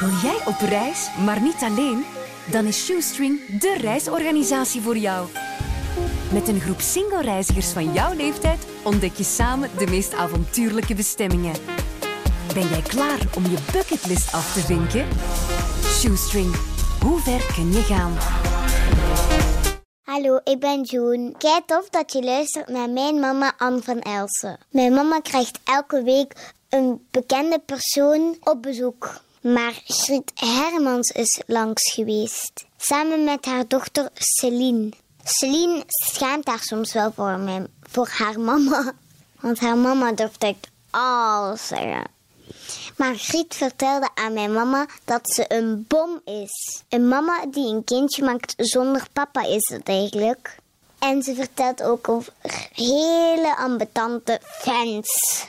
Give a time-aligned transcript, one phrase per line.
[0.00, 2.04] Wil jij op reis, maar niet alleen?
[2.50, 5.28] Dan is Shoestring de reisorganisatie voor jou.
[6.32, 11.54] Met een groep single reizigers van jouw leeftijd ontdek je samen de meest avontuurlijke bestemmingen.
[12.54, 15.06] Ben jij klaar om je bucketlist af te vinken?
[15.84, 16.54] Shoestring,
[17.02, 18.16] hoe ver kun je gaan?
[20.02, 21.34] Hallo, ik ben Joen.
[21.38, 24.58] Kijk tof dat je luistert naar mijn mama Anne van Elsen.
[24.70, 29.24] Mijn mama krijgt elke week een bekende persoon op bezoek.
[29.54, 32.66] Maar Griet Hermans is langs geweest.
[32.76, 34.88] Samen met haar dochter Celine.
[35.24, 38.92] Celine schaamt haar soms wel voor, haar mama.
[39.40, 42.04] Want haar mama durft echt alles zeggen.
[42.96, 46.82] Maar Griet vertelde aan mijn mama dat ze een bom is.
[46.88, 50.56] Een mama die een kindje maakt zonder papa is het eigenlijk.
[50.98, 52.32] En ze vertelt ook over
[52.72, 55.46] hele ambetante fans.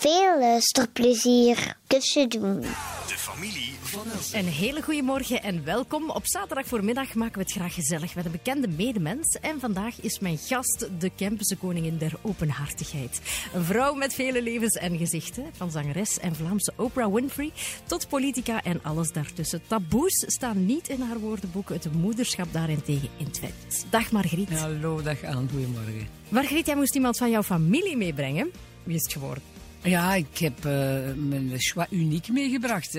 [0.00, 1.76] Veel luisterplezier.
[1.86, 2.60] Kusje doen.
[2.60, 2.68] De
[3.16, 4.38] familie van Elsen.
[4.38, 6.10] Een hele goede morgen en welkom.
[6.10, 9.38] Op zaterdag voormiddag maken we het graag gezellig met een bekende medemens.
[9.40, 13.20] En vandaag is mijn gast de Kempische koningin der openhartigheid.
[13.54, 15.44] Een vrouw met vele levens en gezichten.
[15.52, 17.52] Van zangeres en Vlaamse Oprah Winfrey
[17.86, 19.62] tot politica en alles daartussen.
[19.66, 21.68] Taboes staan niet in haar woordenboek.
[21.68, 23.86] Het moederschap daarentegen in vet.
[23.90, 24.50] Dag Margriet.
[24.50, 26.08] Hallo, dag aan, goedemorgen.
[26.28, 28.50] Margriet, jij moest iemand van jouw familie meebrengen.
[28.82, 29.59] Wie is het geworden?
[29.82, 32.98] Ja, ik heb uh, mijn choix uniek meegebracht.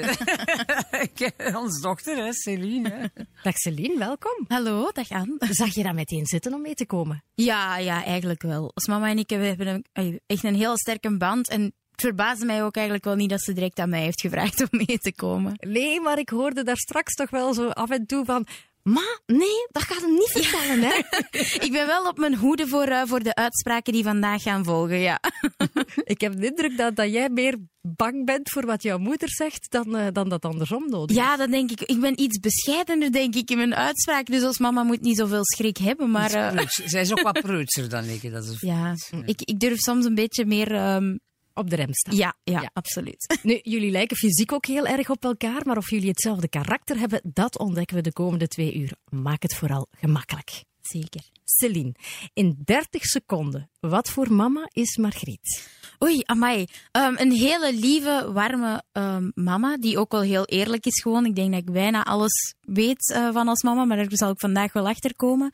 [1.62, 2.90] Ons dochter, hè, Celine.
[2.90, 3.24] Hè.
[3.44, 4.46] Dag Celine, welkom.
[4.48, 5.36] Hallo, dag Anne.
[5.40, 7.24] Zag je dat meteen zitten om mee te komen?
[7.34, 8.72] Ja, ja, eigenlijk wel.
[8.74, 11.50] Als mama en ik we hebben een, echt een heel sterke band.
[11.50, 14.62] En het verbaasde mij ook eigenlijk wel niet dat ze direct aan mij heeft gevraagd
[14.62, 15.54] om mee te komen.
[15.58, 18.48] Nee, maar ik hoorde daar straks toch wel zo af en toe van...
[18.84, 20.98] Ma, nee, dat gaat hem niet vertellen, hè?
[21.66, 25.00] ik ben wel op mijn hoede voor, uh, voor de uitspraken die vandaag gaan volgen,
[25.00, 25.20] ja.
[26.14, 29.72] ik heb de indruk dat, dat jij meer bang bent voor wat jouw moeder zegt
[29.72, 31.82] dan, uh, dan dat andersom nodig Ja, dat denk ik.
[31.82, 34.26] Ik ben iets bescheidener, denk ik, in mijn uitspraak.
[34.26, 36.56] Dus als mama moet niet zoveel schrik hebben, maar...
[36.56, 36.66] Uh...
[36.68, 38.32] Zij is ook wat preutser dan ik.
[38.32, 38.56] Dat is...
[38.60, 40.96] Ja, ik, ik durf soms een beetje meer...
[40.96, 41.20] Um,
[41.62, 42.16] op de rem staan.
[42.16, 43.38] Ja, ja, ja, absoluut.
[43.44, 47.22] Nu, jullie lijken fysiek ook heel erg op elkaar, maar of jullie hetzelfde karakter hebben,
[47.24, 48.94] dat ontdekken we de komende twee uur.
[49.10, 50.64] Maak het vooral gemakkelijk.
[50.82, 51.22] Zeker.
[51.44, 51.94] Celine,
[52.34, 55.70] in 30 seconden, wat voor mama is Margriet?
[56.04, 56.66] Oei, amai.
[56.92, 61.26] Um, een hele lieve, warme um, mama, die ook wel heel eerlijk is gewoon.
[61.26, 64.40] Ik denk dat ik bijna alles weet uh, van als mama, maar daar zal ik
[64.40, 65.54] vandaag wel achter komen.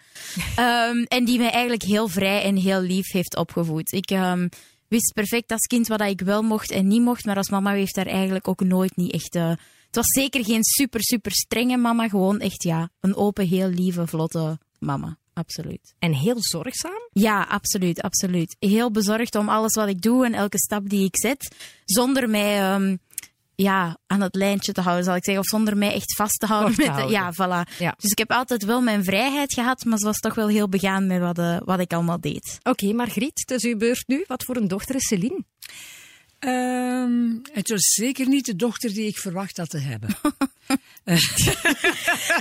[0.59, 3.91] um, en die mij eigenlijk heel vrij en heel lief heeft opgevoed.
[3.91, 4.09] Ik
[4.87, 7.25] wist perfect als kind wat ik wel mocht en niet mocht.
[7.25, 9.35] Maar als mama heeft daar eigenlijk ook nooit niet echt.
[9.35, 9.49] Uh,
[9.85, 12.07] het was zeker geen super, super strenge mama.
[12.07, 15.17] Gewoon echt, ja, een open, heel lieve, vlotte mama.
[15.33, 15.93] Absoluut.
[15.99, 17.09] En heel zorgzaam?
[17.11, 18.55] Ja, absoluut, absoluut.
[18.59, 21.55] Heel bezorgd om alles wat ik doe en elke stap die ik zet.
[21.85, 22.99] Zonder mij um,
[23.63, 25.43] ja, aan het lijntje te houden, zal ik zeggen.
[25.43, 26.75] Of zonder mij echt vast te houden.
[26.75, 27.07] Te met houden.
[27.07, 27.77] De, ja, voilà.
[27.77, 27.95] Ja.
[27.97, 31.07] Dus ik heb altijd wel mijn vrijheid gehad, maar ze was toch wel heel begaan
[31.07, 32.57] met wat, uh, wat ik allemaal deed.
[32.59, 34.23] Oké, okay, Margriet, het is uw beurt nu.
[34.27, 35.43] Wat voor een dochter is Celine?
[36.39, 40.09] Um, het was zeker niet de dochter die ik verwacht had te hebben.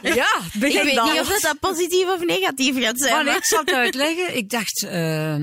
[0.02, 3.24] ja, ik weet niet of dat, dat positief of negatief gaat zijn.
[3.24, 4.36] Maar ik zal het uitleggen.
[4.36, 5.36] Ik dacht, uh,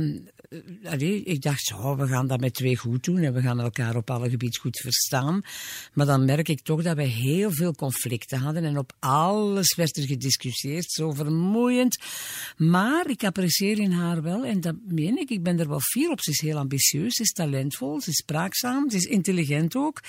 [0.84, 4.10] allee, ik dacht, we gaan dat met twee goed doen en we gaan elkaar op
[4.10, 5.42] alle gebieden goed verstaan.
[5.94, 9.98] Maar dan merk ik toch dat wij heel veel conflicten hadden en op alles werd
[9.98, 11.98] er gediscussieerd, zo vermoeiend.
[12.58, 16.10] Maar ik apprecieer in haar wel, en dat meen ik, ik ben er wel fier
[16.10, 16.22] op.
[16.22, 20.02] Ze is heel ambitieus, ze is talentvol, ze is spraakzaam, ze is intelligent ook,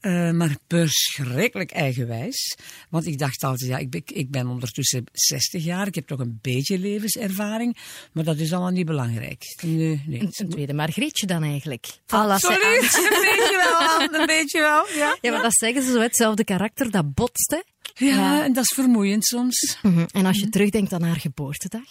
[0.00, 2.56] uh, maar verschrikkelijk eigenwijs.
[2.90, 6.18] Want ik dacht altijd, ja, ik ben, ik ben ondertussen 60 jaar, ik heb toch
[6.18, 7.76] een beetje levenservaring,
[8.12, 9.42] maar dat is allemaal niet belangrijk.
[9.84, 10.20] Nee, nee.
[10.20, 11.86] Een tweede Margrietje dan eigenlijk.
[12.06, 14.86] Absoluut, een beetje wel, een beetje wel.
[14.96, 17.60] Ja, ja maar dat zeggen ze zo, hetzelfde karakter, dat botst, hè?
[18.06, 19.78] Ja, ja, en dat is vermoeiend soms.
[19.82, 20.06] Mm -hmm.
[20.12, 20.50] En als je mm -hmm.
[20.50, 21.82] terugdenkt aan haar geboortedag,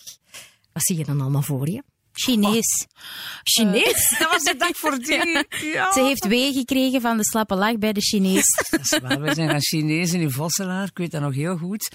[0.73, 1.83] wat zie je dan allemaal voor je?
[2.13, 2.85] Chinees.
[2.87, 3.01] Oh.
[3.43, 4.11] Chinees?
[4.11, 5.11] Uh, dat was de dag voor die.
[5.23, 5.45] Ja.
[5.73, 5.91] Ja.
[5.91, 8.45] Ze heeft wee gekregen van de slappe lach bij de Chinees.
[8.69, 9.21] Dat is waar.
[9.21, 10.87] We zijn gaan Chinezen in Vosselaar.
[10.87, 11.91] Ik weet dat nog heel goed.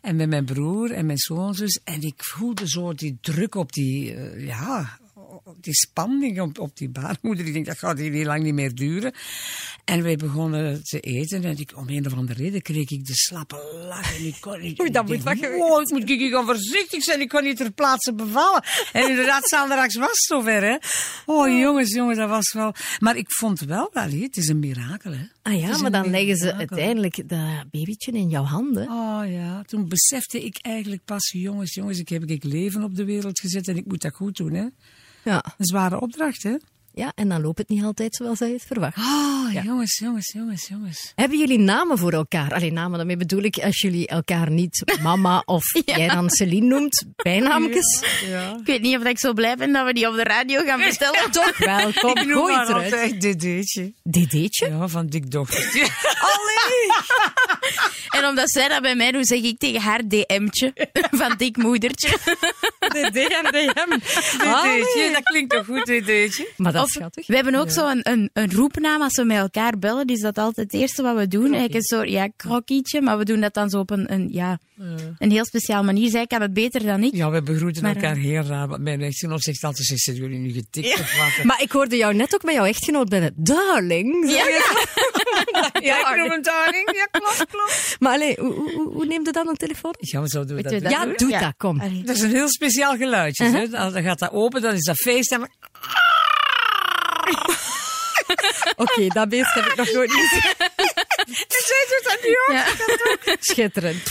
[0.00, 1.80] En met mijn broer en mijn schoonzus.
[1.84, 4.98] En ik voelde zo die druk op die, uh, ja,
[5.60, 7.46] die spanning op, op die baarmoeder.
[7.46, 9.12] Ik denk, dat gaat hier niet lang niet meer duren.
[9.84, 11.44] En wij begonnen te eten.
[11.44, 14.16] En ik, om een of andere reden kreeg ik de slappe lach.
[14.18, 14.80] En ik kon niet...
[14.80, 17.20] Oei, dat moet wat Oh, ik moet ik gaan voorzichtig zijn.
[17.20, 18.64] Ik kon niet ter plaatse bevallen.
[18.92, 20.76] En inderdaad, zaterdags was het zover, hè.
[21.26, 22.74] Oh, jongens, jongens, dat was wel...
[22.98, 25.24] Maar ik vond wel, wel, het is een mirakel, hè.
[25.42, 28.88] Ah ja, maar dan leggen ze uiteindelijk dat babytje in jouw handen.
[28.88, 33.04] Oh ja, toen besefte ik eigenlijk pas, jongens, jongens, ik heb ik leven op de
[33.04, 34.66] wereld gezet en ik moet dat goed doen, hè.
[35.22, 35.44] Ja.
[35.58, 36.56] Een zware opdracht, hè?
[36.94, 38.96] Ja, en dan loopt het niet altijd zoals hij het verwacht.
[38.98, 41.12] Oh, jongens, jongens, jongens, jongens.
[41.14, 42.52] Hebben jullie namen voor elkaar?
[42.54, 47.04] Alleen namen, daarmee bedoel ik als jullie elkaar niet mama of jij dan Celine noemt,
[47.16, 48.02] bijnaamjes.
[48.60, 50.80] Ik weet niet of ik zo blij ben dat we die op de radio gaan
[50.90, 51.30] vertellen.
[51.30, 52.92] Toch wel, kom, Ik noem gooi maar het eruit.
[52.92, 53.92] altijd Dedeetje.
[54.02, 54.68] Dedeetje?
[54.68, 55.88] Ja, van dik dochtertje.
[58.08, 60.72] En omdat zij dat bij mij doet, zeg ik tegen haar DM'tje
[61.10, 62.08] van dik moedertje.
[62.78, 63.98] En DM.
[64.38, 66.48] Dedeetje, dat klinkt toch goed, Dedeetje?
[66.56, 67.26] Maar dat Of is schattig.
[67.26, 70.06] We hebben ook zo een, een, een roepnaam als we met elkaar bellen.
[70.06, 71.42] Dus dat is altijd het eerste wat we doen.
[71.44, 74.58] Eigenlijk een soort ja, krokkietje, maar we doen dat dan zo op een, een, ja,
[75.18, 76.10] een heel speciaal manier.
[76.10, 77.14] Zij kan het beter dan ik.
[77.14, 78.68] Ja, we begroeten Maar, elkaar heel raar.
[78.68, 81.44] Want mijn echtgenoot zegt altijd, zeg, zijn jullie nu getikt of wat?
[81.44, 83.32] Maar ik hoorde jou net ook met jouw echtgenoot binnen.
[83.36, 84.30] Darling.
[84.30, 84.60] Ja, ja.
[85.80, 86.90] Ja, ik noem hem darling.
[86.94, 87.96] Ja, klopt, klopt.
[87.98, 89.94] Maar allee, hoe, hoe, hoe- hoe neemt je dan een telefoon?
[89.98, 90.72] Ja, we zo doen we dat.
[90.80, 90.90] doen.
[90.90, 91.40] Ja, doe Ja.
[91.40, 91.80] dat, kom.
[91.80, 92.02] Allee.
[92.04, 93.44] Dat is een heel speciaal geluidje.
[93.44, 93.78] hè.
[93.78, 95.32] Als Dan gaat dat open, dan is dat feest.
[95.32, 95.40] En...
[98.76, 100.40] Oké, dat beest heb ik nog nooit gezien.
[101.88, 102.56] Doet dat nu ook.
[103.24, 103.36] Ja.
[103.40, 104.02] Schitterend.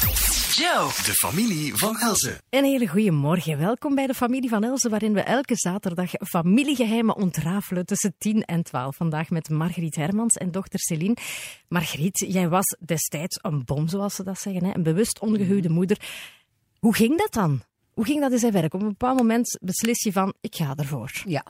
[0.55, 2.41] Joe, de familie van Elze.
[2.49, 3.57] Een hele goede morgen.
[3.57, 8.63] Welkom bij de familie van Elze, waarin we elke zaterdag familiegeheimen ontrafelen tussen 10 en
[8.63, 8.95] 12.
[8.95, 11.15] Vandaag met Margriet Hermans en dochter Celine.
[11.67, 14.75] Margriet, jij was destijds een bom, zoals ze dat zeggen, hè?
[14.75, 15.97] een bewust ongehuwde moeder.
[16.79, 17.61] Hoe ging dat dan?
[18.01, 18.73] Hoe ging dat in zijn werk?
[18.73, 21.11] Op een bepaald moment beslis je van, ik ga ervoor.
[21.25, 21.45] Ja.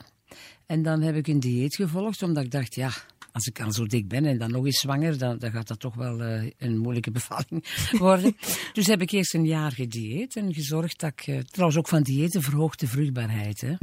[0.66, 2.90] En dan heb ik een dieet gevolgd, omdat ik dacht, ja,
[3.32, 5.80] als ik al zo dik ben en dan nog eens zwanger, dan, dan gaat dat
[5.80, 8.36] toch wel eh, een moeilijke bevalling worden.
[8.72, 12.02] dus heb ik eerst een jaar gedieet en gezorgd dat ik, eh, trouwens ook van
[12.02, 13.60] diëten verhoogt de vruchtbaarheid.
[13.60, 13.74] Hè.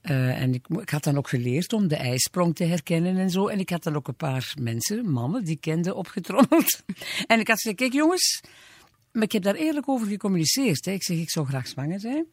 [0.00, 3.46] Eh, en ik, ik had dan ook geleerd om de ijsprong te herkennen en zo.
[3.46, 6.82] En ik had dan ook een paar mensen, mannen, die ik kende, opgetrommeld.
[7.26, 8.40] en ik had gezegd, kijk jongens,
[9.18, 10.84] maar ik heb daar eerlijk over gecommuniceerd.
[10.84, 10.92] Hè.
[10.92, 12.26] Ik zeg, ik zou graag zwanger zijn.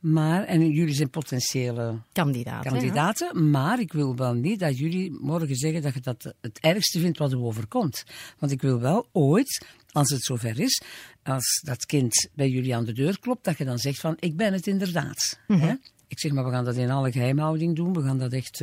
[0.00, 2.64] Maar, en jullie zijn potentiële Kandidaat.
[2.64, 2.70] hè?
[2.70, 3.50] kandidaten.
[3.50, 7.18] Maar ik wil wel niet dat jullie morgen zeggen dat je dat het ergste vindt
[7.18, 8.04] wat er overkomt.
[8.38, 10.82] Want ik wil wel ooit, als het zover is,
[11.22, 14.36] als dat kind bij jullie aan de deur klopt, dat je dan zegt van, ik
[14.36, 15.38] ben het inderdaad.
[15.46, 15.74] hè?
[16.08, 17.92] Ik zeg, maar we gaan dat in alle geheimhouding doen.
[17.92, 18.60] We gaan dat echt...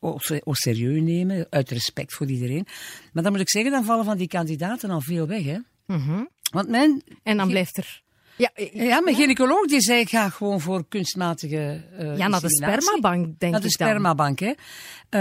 [0.00, 2.66] au au serieus nemen, uit respect voor iedereen.
[3.12, 5.44] Maar dan moet ik zeggen, dan vallen van die kandidaten al veel weg.
[5.44, 5.58] Hè?
[6.52, 8.02] Want mijn En dan blijft er...
[8.36, 12.40] Ja, eh, ja, mijn gynaecoloog die zei, ik ga gewoon voor kunstmatige eh ja naar
[12.40, 13.88] de spermabank, denk Naar de ik dan.
[13.88, 14.52] spermabank, hè.
[15.08, 15.20] Eh,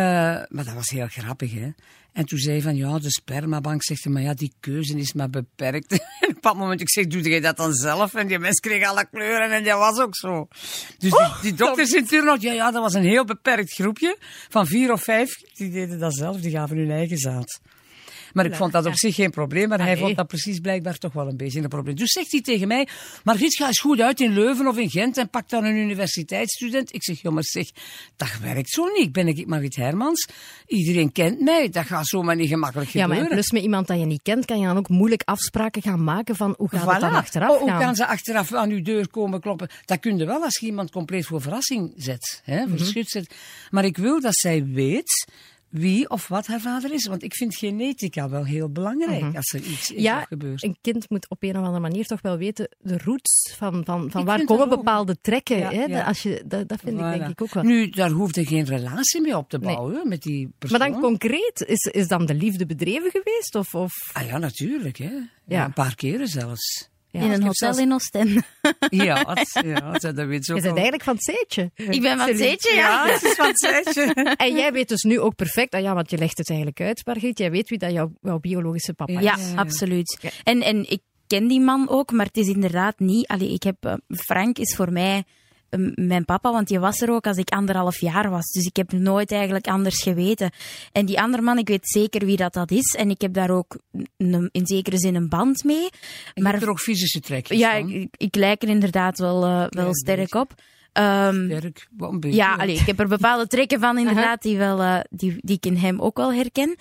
[0.50, 1.70] maar dat was heel grappig, hè.
[2.14, 5.14] En toen zei hij van, ja, de spermabank, zegt hij, maar ja, die keuze is
[5.14, 5.92] maar beperkt.
[5.92, 8.14] en op een bepaald moment, ik zeg, doe jij dat dan zelf?
[8.14, 10.48] En die mens kreeg alle kleuren en dat was ook zo.
[10.98, 14.18] Dus die, die dokters in Turnhout, ja, ja, dat was een heel beperkt groepje
[14.50, 15.30] van vier of vijf.
[15.54, 17.60] Die deden dat zelf, die gaven hun eigen zaad.
[18.34, 19.98] Maar ik vond dat op zich geen probleem, maar hij nee.
[20.04, 21.96] vond dat precies blijkbaar toch wel een beetje een probleem.
[21.96, 22.88] Dus zegt hij tegen mij,
[23.24, 26.94] Margriet, ga eens goed uit in Leuven of in Gent en pak dan een universiteitsstudent.
[26.94, 27.70] Ik zeg, jongens, zeg,
[28.16, 29.06] dat werkt zo niet.
[29.08, 30.28] Ik ben ik Margriet Hermans,
[30.68, 33.32] iedereen kent mij, dat gaat zomaar niet gemakkelijk Ja, maar gebeuren.
[33.38, 36.36] plus met iemand dat je niet kent, kan je dan ook moeilijk afspraken gaan maken
[36.36, 37.14] van hoe gaat het dan Voilà.
[37.14, 37.82] achteraf Oh, hoe gaan.
[37.82, 39.70] gaan ze achteraf aan uw deur komen kloppen?
[39.86, 43.36] Dat kun je wel als je iemand compleet voor verrassing zet, hè, voor schut zet.
[43.70, 45.26] Maar ik wil dat zij weet
[45.72, 47.08] wie of wat haar vader is.
[47.08, 50.02] Want ik vind genetica wel heel belangrijk als er iets is Mhm.
[50.02, 50.64] Ja, gebeurt.
[50.64, 54.12] een kind moet op een of andere manier toch wel weten de roots van, van,
[54.12, 55.58] van Ik waar komen bepaalde trekken.
[55.58, 55.84] Ja, hè?
[55.84, 56.04] ja.
[56.04, 57.64] Als je, dat, dat vind ik denk ik ook wel.
[57.64, 60.80] Nu, daar hoeft er geen relatie mee op te bouwen met die persoon.
[60.80, 63.56] maar dan concreet, is, is dan de liefde bedreven geweest?
[63.56, 64.98] Of, of, Ah ja, natuurlijk.
[64.98, 65.12] Hè.
[65.46, 65.66] Ja.
[65.66, 66.90] een paar keren zelfs.
[67.12, 67.20] Ja.
[67.20, 68.42] In een hotel zelfs- in Oostende.
[68.90, 70.82] Ja, ja dat weet Je ook bent al.
[70.82, 71.72] eigenlijk van het zeetje.
[71.76, 73.06] Ik ben van het zeetje, ja.
[73.06, 74.36] Ja, het is van het.
[74.38, 77.06] En jij weet dus nu ook perfect, ah ja, want je legt het eigenlijk uit,
[77.06, 77.38] Margriet.
[77.40, 79.24] Jij weet wie dat jouw, jouw biologische papa is.
[79.24, 80.32] Ja, absoluut.
[80.44, 83.28] En, en ik ken die man ook, maar het is inderdaad niet...
[83.28, 85.24] Allee, ik heb, eh, Frank is voor mij
[85.96, 88.46] mijn papa, want die was er ook als ik anderhalf jaar was.
[88.52, 90.52] Dus ik heb nooit eigenlijk anders geweten.
[90.92, 92.96] En die andere man, ik weet zeker wie dat, dat is.
[92.96, 93.78] En ik heb daar ook
[94.18, 95.90] een- in zekere zin een band mee.
[96.36, 97.90] Maar Maar er ook fysische trekjes ja, van.
[97.90, 100.54] ik, ik lijk er inderdaad wel, eh, wel sterk op.
[100.92, 102.38] Ehm, Sterk, wel een beetje.
[102.38, 105.66] ja, allee, ik heb er bepaalde trekken van inderdaad die, wel, eh, die, die ik
[105.66, 106.76] in hem ook wel herken.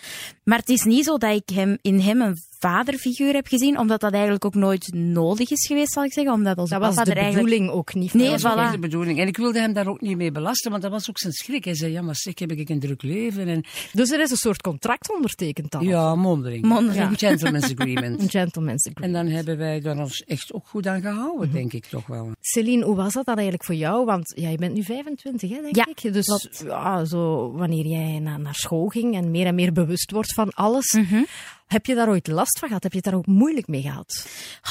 [0.45, 4.01] Maar het is niet zo dat ik hem, in hem een vaderfiguur heb gezien, omdat
[4.01, 6.33] dat eigenlijk ook nooit nodig is geweest, zal ik zeggen.
[6.33, 7.45] Omdat onze Dat was de eigenlijk...
[7.45, 8.15] bedoeling ook niet.
[8.15, 8.63] Nee, Dat was ook voilà.
[8.63, 9.19] niet de bedoeling.
[9.21, 11.65] En ik wilde hem daar ook niet mee belasten, want dat was ook zijn schrik.
[11.65, 13.49] Hij zei, ja, maar zeg, heb ik een druk leven?
[13.49, 15.85] En, Dus er is een soort contract ondertekend dan?
[15.85, 16.65] ja, mondeling.
[16.65, 17.11] Mondeling.
[17.11, 18.21] Een gentleman's agreement.
[18.23, 19.17] Een gentleman's agreement.
[19.17, 21.57] En dan hebben wij daar ons echt ook goed aan gehouden, Mhm.
[21.57, 22.31] denk ik toch wel.
[22.41, 24.05] Celine, hoe was dat dan eigenlijk voor jou?
[24.05, 26.13] Want ja, je bent nu 25, hè, denk Ja, ik.
[26.13, 30.33] Dus ja, zo, wanneer jij naar, naar school ging en meer en meer bewust wordt
[30.35, 30.93] van alles.
[30.93, 31.23] Mhm.
[31.71, 32.83] Heb je daar ooit last van gehad?
[32.83, 34.27] Heb je het daar ook moeilijk mee gehad?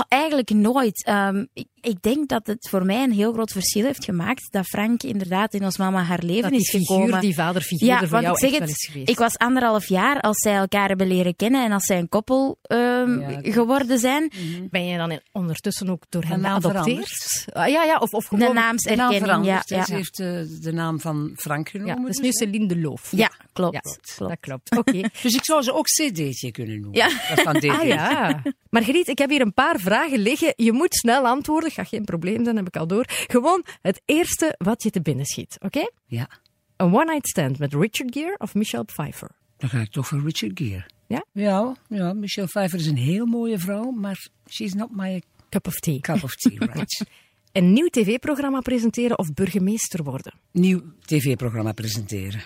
[0.08, 1.06] Eigenlijk nooit.
[1.06, 4.66] Ehm, ik, ik denk dat het voor mij een heel groot verschil heeft gemaakt dat
[4.66, 7.22] Frank inderdaad in ons mama haar leven Dat die is figuur, gekomen.
[7.22, 9.10] die vaderfiguur ja, voor want jou ik zeg echt wel het, is geweest.
[9.10, 12.58] ik was anderhalf jaar als zij elkaar hebben leren kennen en als zij een koppel
[12.62, 14.32] ehm, Ja, geworden zijn.
[14.70, 17.46] Ben je dan in- ondertussen ook door hen naam geadopteerd?
[17.54, 18.48] Ah, ja, ja, of, of De gewoon...
[18.48, 19.62] De naam naamserkenning, ja.
[19.66, 20.28] Ja, Ze heeft eh,
[20.62, 22.06] de naam van Frank Ja, genomen.
[22.06, 22.34] dus dus, nu hè.
[22.34, 23.12] Celine de Loof.
[23.16, 23.74] ja klopt.
[23.74, 24.18] Ja, klopt.
[24.32, 24.78] dat klopt.
[24.78, 25.10] Oké.
[25.24, 26.89] Dus ik zou ze ook cd'tje kunnen noemen.
[26.92, 27.08] Ja.
[27.30, 27.56] Dat is van.
[27.80, 28.42] Ah ja.
[28.70, 30.54] Margriet, ik heb hier een paar vragen liggen.
[30.56, 31.72] Je moet snel antwoorden.
[31.72, 33.06] Gaat geen probleem zijn, heb ik al door.
[33.08, 35.90] Gewoon het eerste wat je te binnen schiet, oké?
[36.06, 36.30] Ja,
[36.78, 39.30] Een one-night stand met Richard Gere of Michelle Pfeiffer?
[39.58, 40.86] dan ga ik toch voor Richard Gere.
[41.08, 41.26] Ja?
[41.32, 45.76] Ja, ja, Michelle Pfeiffer is een heel mooie vrouw, maar she's not my Cup of
[45.80, 46.00] tea.
[46.00, 47.06] cup of tea, right?
[47.52, 50.34] Een nieuw tv-programma presenteren of burgemeester worden?
[50.52, 52.42] Nieuw tv-programma presenteren.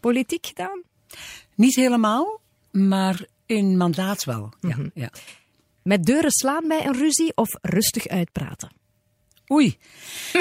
[0.00, 0.82] Politiek gedaan?
[1.54, 2.40] Niet helemaal,
[2.70, 4.52] maar in mandaat wel.
[4.60, 4.88] Ja, Mhm.
[4.94, 5.10] ja.
[5.82, 8.76] Met deuren slaan bij een ruzie of rustig uitpraten?
[9.52, 9.76] Oei,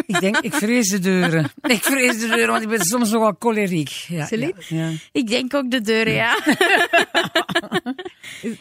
[0.05, 1.51] ik denk, ik vrees de deuren.
[1.77, 3.89] Ik vrees de deuren, want ik ben soms nogal choleriek.
[3.89, 4.27] Ja?
[4.29, 4.91] Ja, ja.
[5.11, 6.35] Ik denk ook de deuren, ja.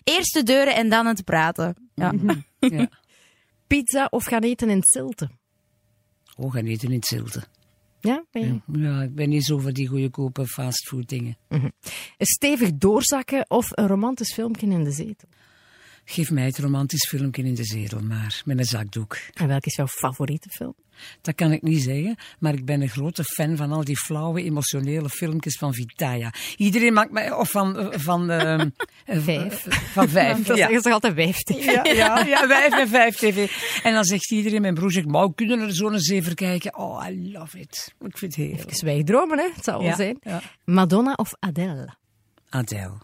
[0.05, 1.77] Eerst de deuren en dan het praten.
[1.95, 2.13] Ja.
[2.59, 2.89] ja.
[3.67, 5.31] Pizza of gaan eten in Zilte?
[6.37, 7.43] Oh, gaan eten in zilte.
[8.07, 8.79] Ja, ben je?
[8.81, 11.37] Ja, ik ben niet zo van die goedkope fastfood dingen.
[12.19, 15.29] Stevig doorzakken of een romantisch filmpje in de zetel?
[16.09, 19.19] Geef mij het romantisch filmpje in de zetel, maar met een zakdoek.
[19.35, 20.75] En welke is jouw favoriete film?
[21.21, 24.43] Dat kan ik niet zeggen, maar ik ben een grote fan van al die flauwe,
[24.43, 26.33] emotionele filmpjes van Vitaya.
[26.57, 28.69] Iedereen maakt mij, of van, eh, van, ehm,
[29.05, 29.67] eh, Vijf.
[29.93, 30.43] Van vijf.
[30.47, 31.65] Dat zeggen ze altijd vijf.
[31.65, 33.51] Ja, ja, ja, vijf en vijf tv.
[33.83, 36.77] En dan zegt iedereen, mijn broer zegt, maar kunnen er zo'n zever kijken?
[36.79, 37.95] Oh, I love it.
[38.01, 38.57] Ik vind het heel.
[38.57, 39.49] Even zwijgdromen, hè?
[39.55, 40.17] Het zal wel Ja, zijn.
[40.21, 40.43] ja.
[40.65, 41.95] Madonna of Adele?
[42.49, 42.99] Adele.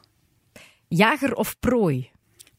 [0.88, 2.10] Jager of prooi?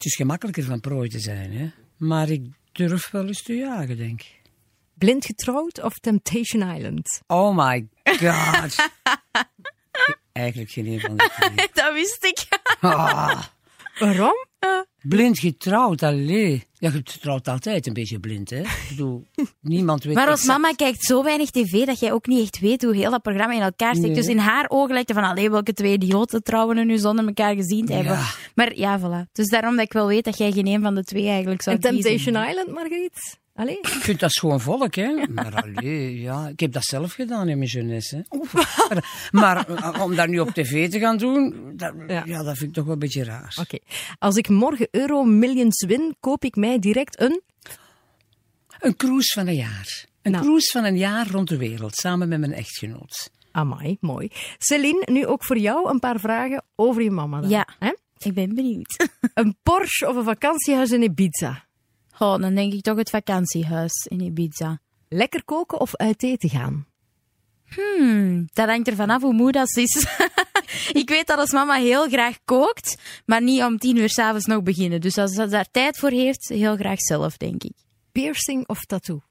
[0.04, 1.72] Het is gemakkelijker van prooi te zijn, hè.
[1.98, 2.42] Maar ik
[2.72, 4.42] durf wel eens te jagen, denk ik.
[4.94, 7.22] Blind getrouwd of Temptation Island?
[7.28, 8.76] Oh my god.
[10.32, 11.68] Eigenlijk geen een van de twee.
[11.74, 12.48] Dat wist ik.
[12.80, 13.44] Ah,
[14.00, 14.46] Waarom?
[15.08, 16.64] Blind getrouwd, allee.
[16.80, 18.60] Ja, je trouwt altijd een beetje blind, hè.
[18.60, 19.24] Ik bedoel,
[19.62, 22.60] niemand weet Maar als exact- mama kijkt zo weinig tv dat jij ook niet echt
[22.60, 24.08] weet hoe heel dat programma in elkaar steekt.
[24.08, 24.16] Nee.
[24.16, 27.26] Dus in haar ogen lijkt het van, allee, welke twee idioten trouwen er nu zonder
[27.26, 28.14] elkaar gezien te hebben.
[28.14, 28.26] Ja.
[28.56, 29.32] Maar ja, voilà.
[29.32, 31.76] Dus daarom dat ik wel weet dat jij geen een van de twee eigenlijk zou
[31.76, 32.36] En Temptation.
[32.48, 33.42] Island, Margriet?
[33.54, 33.78] Allee?
[33.78, 35.28] Ik vind dat schoon volk, hè.
[35.28, 36.48] Maar allee, ja.
[36.48, 38.16] Ik heb dat zelf gedaan in mijn jeunesse.
[38.30, 38.38] hè.
[39.32, 42.24] Maar, maar eh, om dat nu op tv te gaan doen, dat, Ja.
[42.26, 42.44] ja.
[42.44, 43.56] dat vind ik toch wel een beetje raar.
[43.60, 43.78] Oké.
[44.20, 47.42] Als ik morgen Euro Millions win, koop ik mij direct een...
[48.80, 50.06] Een cruise van een jaar.
[50.22, 50.44] Een Nou.
[50.44, 53.30] cruise van een jaar rond de wereld, samen met mijn echtgenoot.
[53.52, 54.28] Amai, mooi.
[54.58, 57.50] Celine, nu ook voor jou een paar vragen over je mama dan.
[57.50, 57.68] Ja.
[57.80, 57.94] Hè?
[58.18, 59.10] Ik ben benieuwd.
[59.34, 61.66] Een Porsche of een vakantiehuis in Ibiza?
[62.20, 64.80] Oh, dan denk ik toch het vakantiehuis in Ibiza.
[65.10, 66.88] Lekker koken of uit eten gaan?
[67.76, 70.06] Hmm, dat hangt er vanaf hoe moe dat is.
[71.02, 74.64] ik weet dat als mama heel graag kookt, maar niet om tien uur s'avonds nog
[74.64, 75.02] beginnen.
[75.02, 77.76] Dus als ze daar tijd voor heeft, heel graag zelf, denk ik.
[78.12, 79.22] Piercing of tattoo?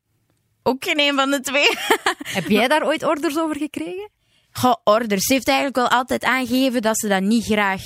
[0.63, 1.69] Ook geen een van de twee.
[2.37, 4.11] Heb jij daar ooit orders over gekregen?
[4.53, 5.25] Goh, orders.
[5.25, 7.83] Ze heeft eigenlijk wel altijd aangegeven dat ze dat niet graag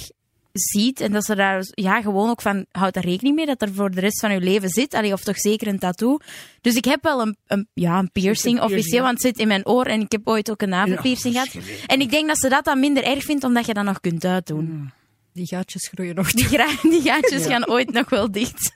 [0.58, 1.00] ziet.
[1.00, 3.90] En dat ze daar ja, gewoon ook van houdt daar rekening mee dat er voor
[3.90, 4.94] de rest van je leven zit.
[4.94, 6.18] Allee, of toch zeker een tattoo.
[6.60, 9.66] Dus ik heb wel een, een, ja, een piercing officieel, want het zit in mijn
[9.66, 9.86] oor.
[9.86, 11.66] En ik heb ooit ook een navelpiercing Ja, gehad.
[11.86, 14.24] En ik denk dat ze dat dan minder erg vindt, omdat je dat nog kunt
[14.24, 14.90] uitdoen.
[15.36, 16.48] Die gaatjes groeien nog Die,
[16.82, 18.72] die gaatjes gaan ooit nog wel dicht.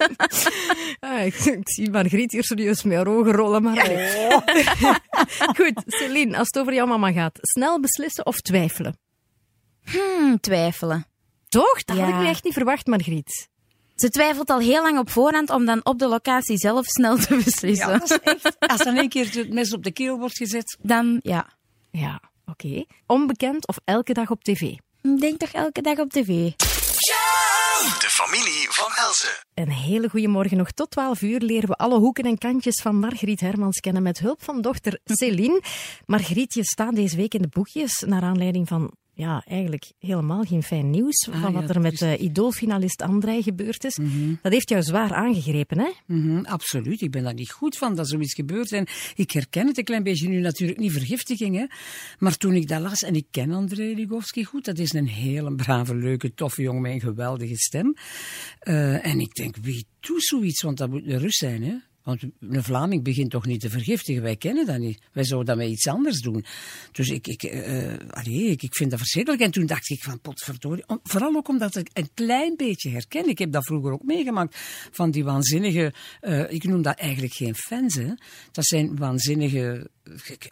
[1.00, 3.62] Ah, ik, ik zie Margriet hier serieus met haar ogen rollen.
[3.62, 3.87] Maar.
[5.56, 7.38] Goed, Celine, als het over jouw mama gaat.
[7.40, 8.99] Snel beslissen of twijfelen?
[9.84, 11.09] Hmm, twijfelen.
[11.50, 11.85] Toch?
[11.85, 13.49] Dat had ik me echt niet verwacht, Margriet.
[13.95, 17.37] Ze twijfelt al heel lang op voorhand om dan op de locatie zelf snel te
[17.45, 17.88] beslissen.
[17.88, 18.57] Ja, dat is echt.
[18.59, 20.78] Als dan één keer het mes op de keel wordt gezet.
[20.83, 21.49] Dan, ja.
[21.90, 22.85] Ja, oké.
[23.07, 24.61] Onbekend of elke dag op tv?
[25.02, 26.52] Ik denk toch elke dag op tv.
[27.80, 29.45] De familie van Elze.
[29.54, 30.57] Een hele goede morgen.
[30.57, 34.19] Nog tot 12 uur leren we alle hoeken en kantjes van Margriet Hermans kennen met
[34.19, 35.62] hulp van dochter Céline.
[36.07, 40.62] Margriet, je staat deze week in de boekjes naar aanleiding van ja, eigenlijk helemaal geen
[40.62, 43.98] fijn nieuws van Ah, wat ja, er met de idoolfinalist André gebeurd is.
[44.42, 45.90] Dat heeft jou zwaar aangegrepen, hè?
[46.06, 48.72] Mhm, absoluut, ik ben daar niet goed van dat zoiets gebeurt.
[48.72, 51.56] En ik herken het een klein beetje nu natuurlijk niet vergiftiging.
[51.56, 51.66] Hè.
[52.18, 55.54] Maar toen ik dat las, en ik ken André Ligovski goed, dat is een hele
[55.54, 57.94] brave, leuke, toffe jongen met een geweldige stem.
[58.58, 60.62] Eh, en ik denk, wie doet zoiets?
[60.62, 61.74] Want dat moet een Rus zijn, hè?
[62.10, 64.22] Want een Vlaming begint toch niet te vergiftigen.
[64.22, 65.00] Wij kennen dat niet.
[65.12, 66.44] Wij zouden dat met iets anders doen.
[66.92, 69.42] Dus ik, ik, uh, allee, ik, ik vind dat verschrikkelijk.
[69.42, 70.88] En toen dacht ik van potverdorie.
[70.88, 73.28] Om, vooral ook omdat ik een klein beetje herken.
[73.28, 74.56] Ik heb dat vroeger ook meegemaakt.
[74.90, 77.94] Van die waanzinnige, uh, ik noem dat eigenlijk geen fans.
[77.94, 78.14] Hè.
[78.52, 79.90] Dat zijn waanzinnige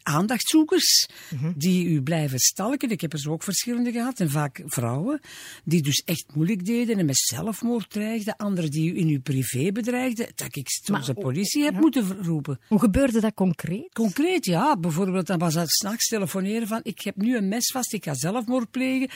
[0.03, 2.91] aandachtzoekers mm die u blijven stalken.
[2.91, 4.21] Ik heb er zo ook verschillende gehad.
[4.21, 5.21] En vaak vrouwen
[5.65, 8.37] die dus echt moeilijk deden en met zelfmoord dreigden.
[8.37, 10.27] Anderen die u in uw privé bedreigden.
[10.35, 12.61] Dat ik soms de politie heb moeten roepen.
[12.69, 13.93] Hoe gebeurde dat concreet?
[13.93, 14.77] Concreet, ja.
[14.77, 18.15] Bijvoorbeeld, dan was dat s'nachts telefoneren van ik heb nu een mes vast, ik ga
[18.15, 19.09] zelfmoord plegen.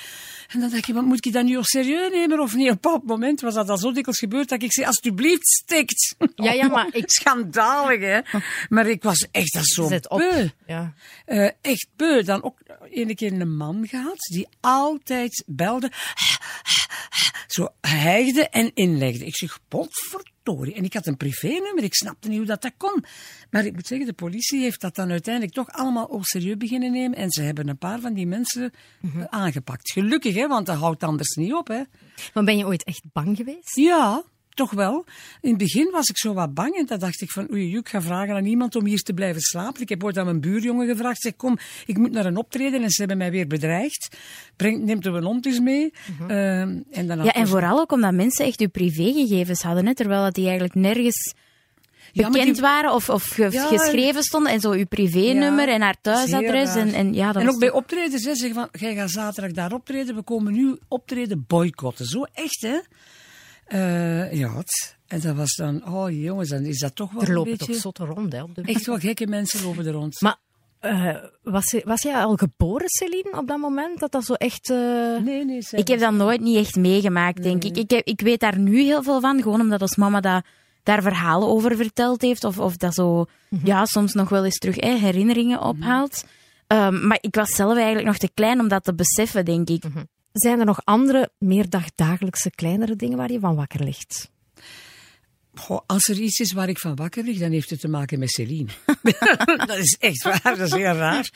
[0.49, 2.71] En dan dacht je, wat moet ik dat nu al serieus nemen of niet?
[2.71, 6.15] Op een bepaald moment was dat al zo dikwijls gebeurd dat ik zei, alsjeblieft, stikt.
[6.35, 7.11] Ja, ja, maar ik...
[7.11, 8.39] Schandalig, hè.
[8.69, 10.49] Maar ik was echt dat zo beu.
[10.67, 10.95] Ja.
[11.27, 12.23] Uh, echt beu.
[12.23, 12.59] Dan ook
[12.91, 15.91] een keer een man gehad die altijd belde,
[17.47, 19.27] zo hijgde en inlegde.
[19.27, 19.59] Ik zeg,
[20.45, 23.05] En ik had een privénummer, ik snapte niet hoe dat, dat kon.
[23.51, 26.93] Maar ik moet zeggen, de politie heeft dat dan uiteindelijk toch allemaal au serieus beginnen
[26.93, 27.19] nemen.
[27.19, 29.93] En ze hebben een paar van die mensen mm aangepakt.
[29.93, 31.69] Gelukkig, hè, want dat houdt anders niet op.
[31.69, 31.83] Hè.
[32.35, 33.77] Maar ben je ooit echt bang geweest?
[33.77, 35.05] Ja, toch wel.
[35.41, 37.89] In het begin was ik zo wat bang en dan dacht ik van oei, ik
[37.89, 39.83] ga vragen aan iemand om hier te blijven slapen.
[39.83, 42.91] Ik heb ooit aan mijn buurjongen gevraagd, zeg kom, ik moet naar een optreden en
[42.91, 44.17] ze hebben mij weer bedreigd.
[44.57, 45.93] Breng, neemt er een hond eens mee.
[46.29, 50.23] Uh en dan ja, en vooral ook omdat mensen echt uw privégegevens hadden, hè, terwijl
[50.23, 51.35] dat die eigenlijk nergens
[52.13, 56.75] bekend waren of, of geschreven stonden en zo uw privénummer en haar thuisadres.
[56.75, 59.73] En, en, ja, dat en ook bij optredens, hè, zeggen van, jij gaat zaterdag daar
[59.73, 62.07] optreden, we komen nu optreden boycotten.
[62.07, 62.79] Zo echt, hè.
[63.75, 64.63] Uh, ja,
[65.07, 67.73] en dat was dan, oh jongens, dan is dat toch wel er lopen een beetje...
[67.73, 68.43] toch zotte rond, hè?
[68.43, 68.63] Op de...
[68.63, 70.21] Echt wel gekke mensen lopen er rond.
[70.21, 70.37] Maar
[70.81, 74.01] uh, was, was jij al geboren, Celine, op dat moment?
[74.01, 74.71] Dat dat zo echt...
[74.71, 74.77] Uh...
[75.21, 75.63] Nee, nee.
[75.71, 77.49] Ik heb dat nooit niet echt meegemaakt, nee.
[77.49, 77.77] denk ik.
[77.77, 80.45] Ik, heb, ik weet daar nu heel veel van, gewoon omdat als mama dat,
[80.83, 82.45] daar verhalen over verteld heeft.
[82.45, 83.67] Of, of dat zo, mm -hmm.
[83.67, 86.25] ja, soms nog wel eens terug eh, herinneringen ophaalt.
[86.25, 86.95] Mm -hmm.
[86.95, 89.85] um, maar ik was zelf eigenlijk nog te klein om dat te beseffen, denk ik.
[89.85, 90.09] Mm -hmm.
[90.33, 94.31] Zijn er nog andere, meer dagdagelijkse, kleinere dingen waar je van wakker ligt?
[95.55, 98.19] Goh, als er iets is waar ik van wakker lig, dan heeft het te maken
[98.19, 98.71] met Celine.
[99.67, 101.31] dat is echt waar, dat is heel raar.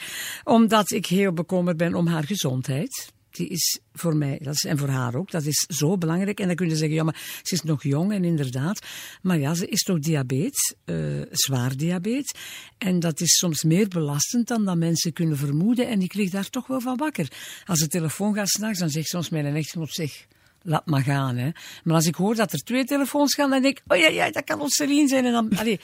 [0.44, 4.78] Omdat ik heel bekommerd ben om haar gezondheid die is voor mij, dat is, en
[4.78, 6.40] voor haar ook, dat is zo belangrijk.
[6.40, 8.86] En dan kun je zeggen, ja, maar ze is nog jong en inderdaad.
[9.22, 12.34] Maar ja, ze is toch diabetes, uh, zwaar diabetes.
[12.78, 15.88] En dat is soms meer belastend dan dat mensen kunnen vermoeden.
[15.88, 17.32] En ik lig daar toch wel van wakker.
[17.64, 20.26] Als de telefoon gaat s'nachts, dan zegt soms mijn echtgenoot, zeg,
[20.66, 21.36] laat maar gaan.
[21.36, 21.50] Hè.
[21.84, 24.30] Maar als ik hoor dat er twee telefoons gaan, dan denk ik, oh ja, ja
[24.30, 25.24] dat kan ons zijn.
[25.24, 25.80] En dan, allee,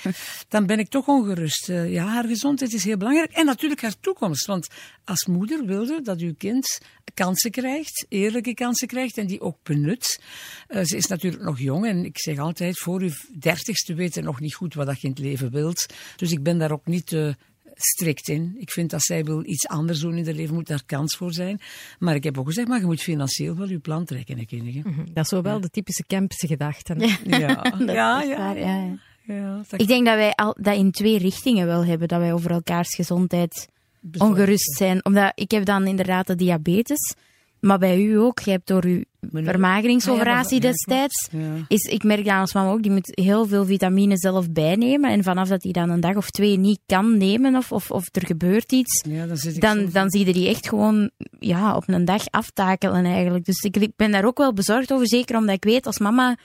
[0.49, 1.68] dan ben ik toch ongerust.
[1.68, 3.33] Uh, ja, haar gezondheid is heel belangrijk.
[3.33, 4.47] En natuurlijk haar toekomst.
[4.47, 4.68] Want
[5.05, 6.81] als moeder wilde dat uw kind
[7.14, 10.23] kansen krijgt, eerlijke kansen krijgt en die ook benut.
[10.68, 14.40] Uh, ze is natuurlijk nog jong en ik zeg altijd, voor uw dertigste weten nog
[14.40, 15.87] niet goed wat je in het leven wilt.
[16.16, 17.12] Dus ik ben daar ook niet...
[17.12, 17.33] Uh,
[17.74, 18.56] strikt in.
[18.58, 21.32] Ik vind dat zij wil iets anders doen in haar leven, moet daar kans voor
[21.32, 21.61] zijn.
[21.98, 24.82] Maar ik heb ook gezegd, maar je moet financieel wel je plan trekken, kinderen.
[24.87, 25.06] Mm -hmm.
[25.12, 25.61] Dat is zo wel ja.
[25.61, 26.94] de typische Kempse gedachte.
[27.24, 27.74] Ja, ja.
[27.78, 28.98] ja, ja, ja.
[29.24, 32.50] ja ik denk dat wij al, dat in twee richtingen wel hebben, dat wij over
[32.50, 33.68] elkaars gezondheid
[34.00, 34.32] Bezorgd.
[34.32, 35.04] ongerust zijn.
[35.04, 37.14] Omdat ik heb dan inderdaad de diabetes,
[37.62, 38.38] maar bij u ook.
[38.38, 41.29] Je hebt door uw vermageringsoperatie destijds.
[41.31, 41.55] Ja.
[41.68, 45.11] Is, ik merk dat als mama ook, die moet heel veel vitamine zelf bijnemen.
[45.11, 48.09] En vanaf dat hij dan een dag of twee niet kan nemen of, of, of
[48.12, 52.05] er gebeurt iets, Ja, dan dan, dan zie je die echt gewoon ja, op een
[52.05, 53.44] dag aftakelen eigenlijk.
[53.44, 56.37] Dus ik, ik ben daar ook wel bezorgd over, zeker omdat ik weet als mama,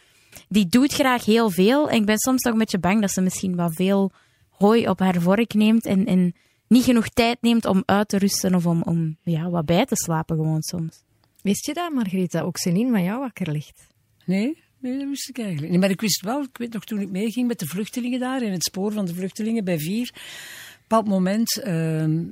[0.47, 1.89] die doet graag heel veel.
[1.89, 4.11] En ik ben soms toch een beetje bang dat ze misschien wat veel
[4.49, 6.33] hooi op haar vork neemt en, en
[6.67, 9.95] niet genoeg tijd neemt om uit te rusten of om, om ja, wat bij te
[9.95, 11.05] slapen gewoon soms.
[11.47, 13.87] Wist je dat, Margrieta, ook Celine van jou wakker ligt?
[14.25, 15.79] Nee, nee, dat wist ik eigenlijk niet.
[15.79, 18.51] Maar ik wist wel, ik weet nog toen ik meeging met de vluchtelingen daar, in
[18.51, 20.09] het spoor van de vluchtelingen bij Vier.
[20.09, 22.23] Op een bepaald moment ehm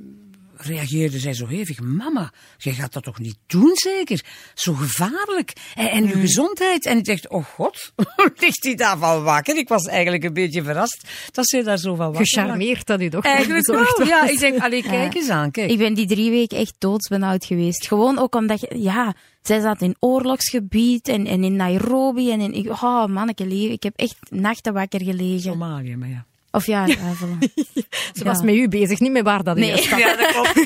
[0.66, 1.80] reageerde zij zo hevig.
[1.80, 4.24] Mama, jij gaat dat toch niet doen zeker?
[4.54, 5.52] Zo gevaarlijk.
[5.74, 6.86] En, en uw gezondheid.
[6.86, 7.92] En ik dacht, oh god,
[8.40, 9.56] ligt hij daarvan wakker?
[9.56, 12.26] Ik was eigenlijk een beetje verrast dat zij daar zo van wakker.
[12.26, 14.28] Gecharmeerd dat u toch Eigenlijk wel, ja.
[14.28, 15.70] Ik denk, allee, kijk eens aan, kijk.
[15.70, 17.86] Ik ben die drie weken echt doodsbenauwd geweest.
[17.86, 22.30] Gewoon ook omdat, je, ja, zij zat in oorlogsgebied en, en in Nairobi.
[22.30, 25.40] En in, oh, manneke leven, ik heb echt nachten wakker gelegen.
[25.40, 26.26] Somalië, maar ja.
[26.56, 27.38] Of ja, ja, voilà.
[28.18, 29.72] Ze was met u bezig, niet met waar dat Nee.
[29.72, 29.88] is.
[29.96, 30.56] Ja, dat klopt.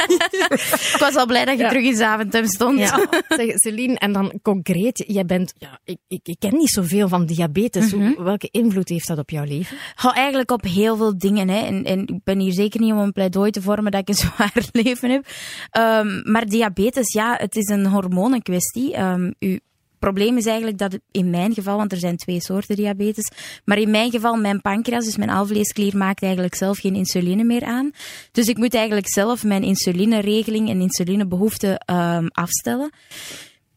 [0.95, 2.79] ik was al blij dat je terug in Zaventem stond.
[2.79, 3.07] Ja.
[3.29, 7.27] Zeg, Celine, en dan concreet, jij bent, ja, ik, ik, ik ken niet zoveel van
[7.27, 7.93] diabetes.
[7.95, 8.07] Mhm.
[8.07, 9.77] Hoe, welke invloed heeft dat op jouw leven?
[9.95, 11.49] Goh, eigenlijk op heel veel dingen.
[11.49, 11.61] Hè.
[11.67, 14.15] En, en ik ben hier zeker niet om een pleidooi te vormen dat ik een
[14.15, 15.27] zwaar leven heb.
[15.71, 18.95] Ehm, maar diabetes, ja, het is een hormonenkwestie.
[18.95, 19.59] Ehm, uw
[20.01, 23.31] probleem is eigenlijk dat in mijn geval, want er zijn twee soorten diabetes,
[23.65, 27.65] maar in mijn geval, mijn pancreas, dus mijn alvleesklier, maakt eigenlijk zelf geen insuline meer
[27.65, 27.91] aan.
[28.33, 32.91] Dus ik moet eigenlijk zelf mijn insulineregeling en insulinebehoefte ehm, afstellen.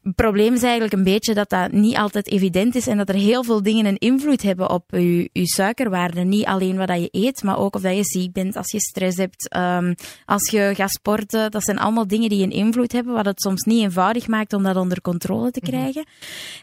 [0.03, 3.15] Het probleem is eigenlijk een beetje dat dat niet altijd evident is en dat er
[3.15, 6.21] heel veel dingen een invloed hebben op je, je suikerwaarde.
[6.21, 8.79] Niet alleen wat dat je eet, maar ook of dat je ziek bent, als je
[8.79, 9.93] stress hebt, ehm,
[10.25, 11.51] als je gaat sporten.
[11.51, 14.63] Dat zijn allemaal dingen die een invloed hebben, wat het soms niet eenvoudig maakt om
[14.63, 16.05] dat onder controle te krijgen.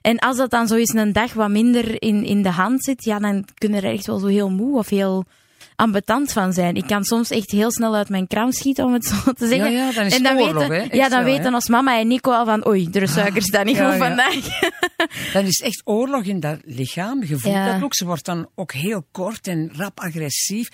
[0.01, 3.05] En als dat dan zo eens een dag wat minder in, in de hand zit,
[3.05, 5.25] ja, dan kunnen er echt wel zo heel moe of heel
[5.77, 6.75] ambetant van zijn.
[6.75, 9.73] Ik kan soms echt heel snel uit mijn kraam schieten, om het zo te zeggen.
[9.73, 12.09] Ja, ja, dan is en dan oorlog, weten, ja, dan zo, weten als mama en
[12.09, 13.97] Nico al van, oei, de suiker staat niet goed ja.
[13.97, 14.35] vandaag.
[15.33, 17.21] Dan is echt oorlog in dat lichaam.
[17.21, 17.73] Je voelt Ja.
[17.73, 17.95] dat ook.
[17.95, 20.69] Ze wordt dan ook heel kort en rap agressief.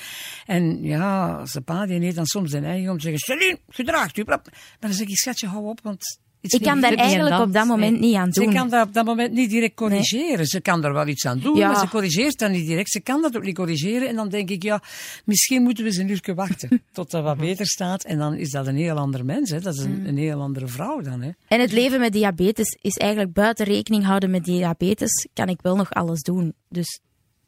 [0.47, 3.21] En ja, zijn pa die heeft dan soms de neiging om te zeggen...
[3.21, 4.23] Celine, gedraagt u.
[4.25, 4.41] Maar
[4.81, 6.25] dan zeg ik, schatje, hou op, want...
[6.47, 8.53] iets Ik kan daar eigenlijk op dat moment niet aan Ze doen.
[8.55, 10.47] kan dat op dat moment niet direct corrigeren.
[10.47, 11.67] Ze kan er wel iets aan doen, Ja.
[11.71, 12.91] maar ze corrigeert dat niet direct.
[12.91, 14.09] Ze kan dat ook niet corrigeren.
[14.09, 14.83] En dan denk ik, ja,
[15.25, 18.05] misschien moeten we eens een uurtje wachten tot dat wat beter staat.
[18.05, 19.51] En dan is dat een heel ander mens.
[19.51, 19.61] Hè.
[19.61, 21.21] Dat is een, een heel andere vrouw dan.
[21.23, 21.31] Hè.
[21.49, 25.77] En het leven met diabetes is eigenlijk buiten rekening houden met diabetes, kan ik wel
[25.77, 26.55] nog alles doen.
[26.69, 27.01] Dus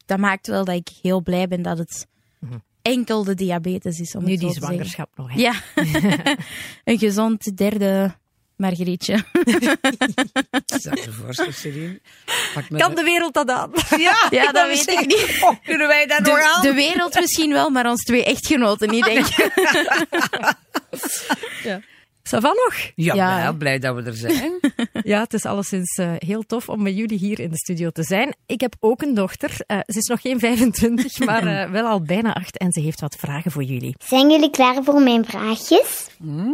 [0.06, 2.06] dat maakt wel dat ik heel blij ben dat het
[2.82, 4.14] enkel de diabetes is.
[4.14, 4.74] Om Nu het zo die te zeggen.
[4.74, 5.32] zwangerschap nog.
[5.32, 5.40] Hè?
[5.40, 5.54] Ja,
[6.84, 8.14] een gezond derde
[8.59, 9.14] Margrietje.
[12.68, 13.71] Me Kan de wereld dat aan?
[13.97, 15.37] Ja, Ja, dat weet ik niet.
[15.40, 16.62] Oh, kunnen wij dat nog De, aan?
[16.62, 19.51] de wereld misschien wel, maar ons twee echtgenoten niet, denk ik.
[22.35, 22.75] Ça va nog?
[22.95, 23.43] Ja, Ja.
[23.43, 24.53] wel, blij dat we er zijn.
[25.03, 28.03] Ja, het is alleszins eh, heel tof om met jullie hier in de studio te
[28.03, 28.35] zijn.
[28.47, 29.51] Ik heb ook een dochter.
[29.67, 32.59] Eh, ze is nog geen 25, maar eh, wel al bijna acht.
[32.59, 33.95] En ze heeft wat vragen voor jullie.
[34.05, 36.07] Zijn jullie klaar voor mijn vraagjes?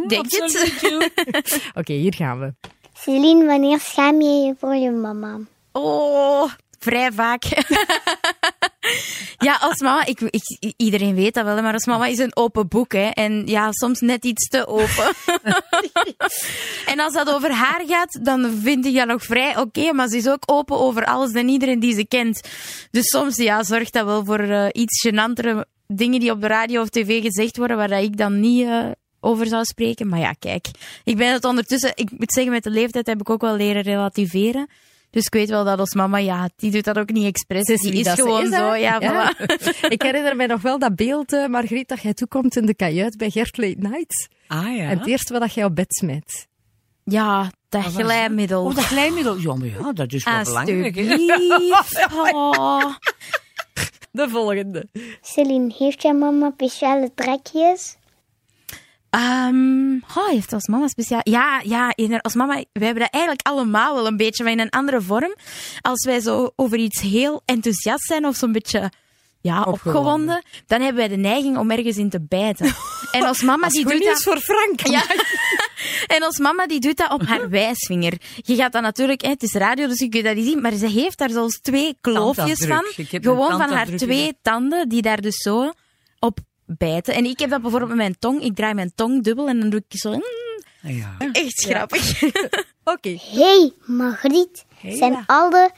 [0.07, 1.61] Denk het?
[1.79, 2.53] Oké, hier gaan we.
[2.93, 5.37] Celine, wanneer schaam je je voor je mama?
[5.71, 7.43] Oh, vrij vaak.
[9.37, 12.67] Ja, als mama, ik, ik, iedereen weet dat wel, maar als mama is een open
[12.67, 12.93] boek.
[12.93, 15.13] Hè, en ja, soms net iets te open.
[16.91, 19.93] en als dat over haar gaat, dan vind ik dat nog vrij oké.
[19.93, 22.49] maar ze is ook open over alles en iedereen die ze kent.
[22.91, 26.81] Dus soms ja, zorgt dat wel voor eh, iets gênantere dingen die op de radio
[26.81, 28.67] of tv gezegd worden, waar ik dan niet...
[28.67, 28.85] eh,
[29.25, 30.07] over zou spreken.
[30.07, 30.67] Maar ja, kijk.
[31.03, 31.91] Ik ben het ondertussen...
[31.95, 34.67] Ik moet zeggen, met de leeftijd heb ik ook wel leren relativeren.
[35.15, 37.63] Dus ik weet wel dat als mama, ja, die doet dat ook niet expres.
[37.65, 39.33] Die wie is gewoon is, zo, ja, Ja.
[39.33, 39.45] voilà.
[39.95, 43.17] Ik herinner mij nog wel dat beeld, eh, Margriet, dat jij toekomt in de kajuit
[43.17, 44.27] bij Gert Late Night.
[44.47, 44.89] Ah ja.
[44.89, 46.47] En het eerste wat jij op bed smijt.
[47.03, 48.63] Ja, dat glijmiddel.
[48.63, 49.37] Oh, dat glijmiddel.
[49.37, 50.95] Ja, maar ja, dat is wel belangrijk.
[50.95, 51.01] hè.
[51.01, 52.07] Alsjeblieft.
[52.33, 52.93] Oh.
[54.11, 54.87] De volgende.
[55.21, 57.95] Celine, heeft jouw mama speciale trekjes?
[59.15, 61.21] Ehm, oh, heeft als mama speciaal...
[61.23, 62.53] Ja, ja, als mama...
[62.53, 65.35] Wij hebben dat eigenlijk allemaal wel een beetje, maar in een andere vorm.
[65.81, 68.91] Als wij zo over iets heel enthousiast zijn of zo'n beetje...
[69.41, 69.99] Ja, Opgewonden.
[69.99, 70.43] opgewonden.
[70.67, 72.73] Dan hebben wij de neiging om ergens in te bijten.
[73.11, 74.21] En als mama die doet dat...
[74.21, 74.87] voor Frank.
[74.87, 75.03] Ja.
[76.05, 78.13] En als mama die doet dat op haar wijsvinger.
[78.35, 80.73] Je gaat dat natuurlijk, hè, het is radio, dus je kunt dat niet zien, maar
[80.73, 82.85] ze heeft daar zelfs twee kloofjes van.
[83.21, 85.71] Gewoon van haar twee tanden, die daar dus zo
[86.19, 87.13] op bijten.
[87.13, 88.41] En ik heb dat bijvoorbeeld met mijn tong.
[88.41, 90.11] Ik draai mijn tong dubbel en dan doe ik zo...
[90.11, 90.23] mm,
[90.83, 91.15] Ah, ja.
[91.31, 92.21] echt grappig.
[92.93, 93.17] Oké.
[93.33, 95.71] hey, Margriet, zijn alle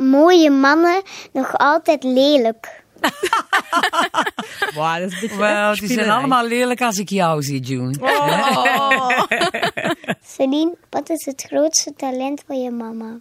[0.00, 2.82] mooie mannen nog altijd lelijk?
[4.74, 7.96] Wow, dat is een beetje Wel, die zijn allemaal lelijk als ik jou zie, June.
[8.00, 9.08] Oh.
[10.24, 13.20] Celine, wat is het grootste talent van je mama?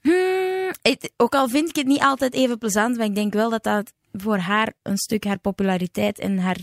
[0.00, 3.50] Hmm, het- ook al vind ik het niet altijd even plezant, maar ik denk wel
[3.50, 6.58] dat dat voor haar een stuk haar populariteit en haar...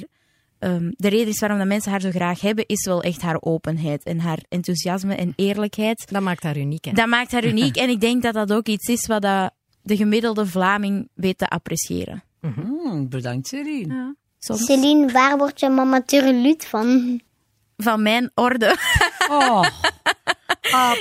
[0.60, 3.42] ehm, de reden is waarom dat mensen haar zo graag hebben, is wel echt haar
[3.42, 6.08] openheid en haar enthousiasme en eerlijkheid.
[6.12, 6.92] Dat maakt haar uniek, hè?
[6.92, 9.96] Dat maakt haar uniek en ik denk dat dat ook iets is wat dat de
[9.96, 12.24] gemiddelde Vlaming weet te appreciëren.
[12.42, 13.94] Hmm, bedankt, Celine.
[13.94, 14.16] Ja.
[14.40, 14.66] Soms.
[14.66, 16.04] Celine, waar wordt je mama
[16.58, 17.22] van?
[17.78, 18.76] Van mijn orde.
[19.30, 19.64] Oh,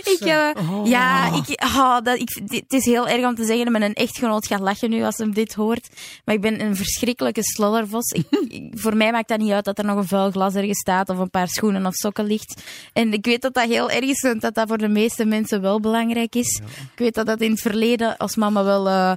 [0.02, 0.50] Ik, eh,
[0.84, 4.60] Ja, ik, oh, dat, ik, het is heel erg om te zeggen mijn echtgenoot gaat
[4.60, 5.88] lachen nu als hij dit hoort.
[6.24, 8.14] Maar ik ben een verschrikkelijke slollervos.
[8.82, 11.18] Voor mij maakt dat niet uit dat er nog een vuil glas ergens staat of
[11.18, 12.62] een paar schoenen of sokken ligt.
[12.92, 15.60] En ik weet dat dat heel erg is en dat dat voor de meeste mensen
[15.60, 16.60] wel belangrijk is.
[16.92, 18.88] Ik weet dat dat in het verleden als mama wel...
[18.88, 19.12] eh,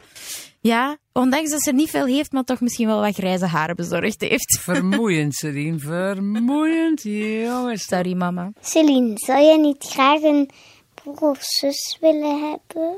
[0.64, 4.22] ja, ondanks dat ze niet veel heeft, maar toch misschien wel wat grijze haren bezorgd
[4.22, 4.60] heeft.
[4.70, 5.80] vermoeiend, Celine.
[5.80, 7.84] Vermoeiend, jongens.
[7.84, 8.52] Sorry, mama.
[8.62, 10.50] Celine, zou jij niet graag een
[10.94, 12.98] broer of zus willen hebben?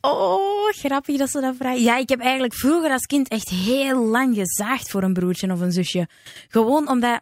[0.00, 1.82] Oh, grappig dat ze dat vragen.
[1.82, 5.60] Ja, ik heb eigenlijk vroeger als kind echt heel lang gezaagd voor een broertje of
[5.60, 6.08] een zusje.
[6.48, 7.20] Gewoon omdat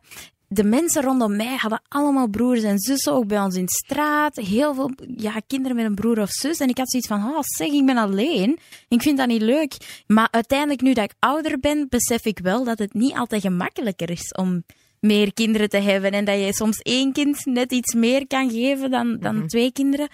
[0.56, 4.36] de mensen rondom mij hadden allemaal broers en zussen, ook bij ons in de straat.
[4.36, 6.58] Heel veel ja, kinderen met een broer of zus.
[6.58, 8.58] En ik had zoiets van, oh zeg, ik ben alleen.
[8.88, 9.76] Ik vind dat niet leuk.
[10.06, 14.10] Maar uiteindelijk, nu dat ik ouder ben, besef ik wel dat het niet altijd gemakkelijker
[14.10, 14.64] is om
[15.00, 16.10] meer kinderen te hebben.
[16.10, 19.46] En dat je soms één kind net iets meer kan geven dan, dan Mhm.
[19.46, 20.08] twee kinderen.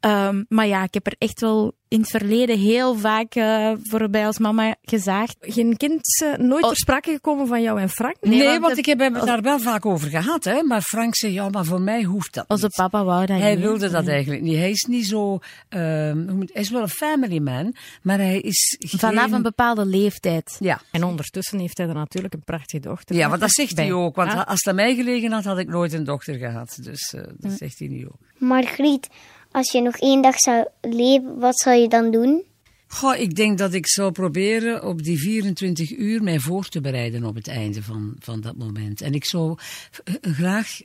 [0.00, 4.26] Ehm, maar ja, ik heb er echt wel in het verleden heel vaak eh, voorbij
[4.26, 5.36] als mama gezaagd.
[5.40, 6.68] Geen kind eh, nooit Oh.
[6.68, 8.16] ter sprake gekomen van jou en Frank?
[8.20, 10.44] Nee, want want, de- ik heb het daar wel vaak over gehad.
[10.44, 10.62] Hè?
[10.62, 12.74] Maar Frank zei, ja, maar voor mij hoeft dat Onze niet.
[12.74, 13.64] papa wou dat Hij niet.
[13.64, 14.56] wilde dat eigenlijk niet.
[14.56, 15.38] Hij is niet zo...
[15.68, 19.86] ehm, hoe moet- hij is wel een family man, maar hij is Vanaf een bepaalde
[19.86, 20.56] leeftijd.
[20.60, 20.80] Ja.
[20.90, 23.16] En ondertussen heeft hij er natuurlijk een prachtige dochter.
[23.16, 24.16] Ja, want dat zegt hij ook.
[24.16, 24.40] Want Ja.
[24.40, 26.78] als het aan mij gelegen had, had ik nooit een dochter gehad.
[26.82, 28.18] Dus eh, dat zegt hij nu ook.
[28.38, 29.08] Margriet,
[29.50, 32.44] als je nog één dag zou leven, wat zou je dan doen?
[32.88, 37.24] Goh, ik denk dat ik zou proberen op die 24 uur mij voor te bereiden
[37.24, 39.00] op het einde van, van dat moment.
[39.00, 39.58] En ik zou
[40.04, 40.80] eh, graag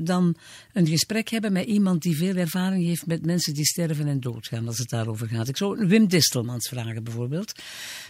[0.00, 0.36] dan
[0.72, 4.66] een gesprek hebben met iemand die veel ervaring heeft met mensen die sterven en doodgaan,
[4.66, 5.48] als het daarover gaat.
[5.48, 7.52] Ik zou Wim Distelmans vragen bijvoorbeeld,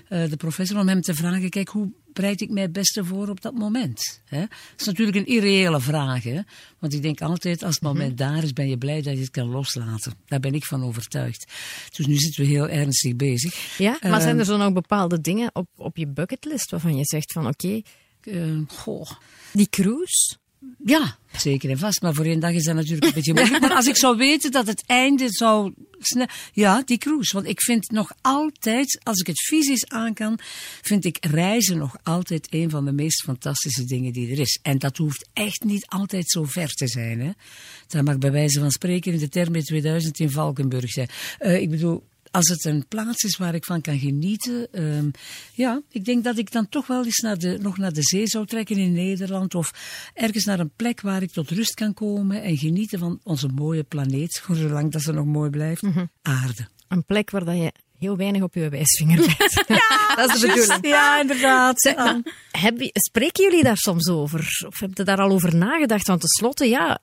[0.09, 3.29] eh, de professor, om hem te vragen, kijk, hoe bereid ik mij het beste voor
[3.29, 4.21] op dat moment?
[4.25, 4.41] Hè?
[4.41, 6.41] Dat is natuurlijk een irreële vraag, hè?
[6.79, 9.31] want ik denk altijd, als het moment daar is, ben je blij dat je het
[9.31, 10.13] kan loslaten.
[10.27, 11.53] Daar ben ik van overtuigd.
[11.97, 13.79] Dus nu zitten we heel ernstig bezig.
[13.79, 17.05] Ja, maar zijn Ehm, er zo nog bepaalde dingen op, op je bucketlist waarvan je
[17.05, 17.81] zegt van oké,
[18.21, 19.11] eh, goh.
[19.53, 20.37] die cruise?
[20.85, 22.03] Ja, zeker en vast.
[22.03, 23.61] Maar voor één dag is dat natuurlijk een beetje moeilijk.
[23.61, 25.73] Maar als ik zou weten dat het einde zou...
[26.53, 27.35] Ja, die cruise.
[27.35, 30.39] Want ik vind nog altijd, als ik het fysisch aan kan,
[30.83, 34.59] vind ik reizen nog altijd een van de meest fantastische dingen die er is.
[34.63, 37.21] En dat hoeft echt niet altijd zo ver te zijn.
[37.21, 37.31] Hè.
[37.87, 41.09] Dat mag bij wijze van spreken in de term 2000 in Valkenburg zijn.
[41.39, 42.05] Eh, ik bedoel,
[42.37, 45.11] als het een plaats is waar ik van kan genieten, ehm,
[45.53, 48.27] ja, ik denk dat ik dan toch wel eens naar de, nog naar de zee
[48.27, 49.71] zou trekken in Nederland of
[50.15, 53.83] ergens naar een plek waar ik tot rust kan komen en genieten van onze mooie
[53.83, 55.83] planeet, voor zolang dat ze nog mooi blijft,
[56.23, 56.69] aarde.
[56.89, 59.65] Een plek waar dat je heel weinig op je wijsvinger bent.
[60.17, 60.87] dat is de bedoeling.
[60.87, 61.81] Ja, inderdaad.
[61.81, 64.65] Zeg, maar, heb je, spreken jullie daar soms over?
[64.67, 66.07] Of heb je daar al over nagedacht?
[66.07, 67.01] Want tenslotte, ja,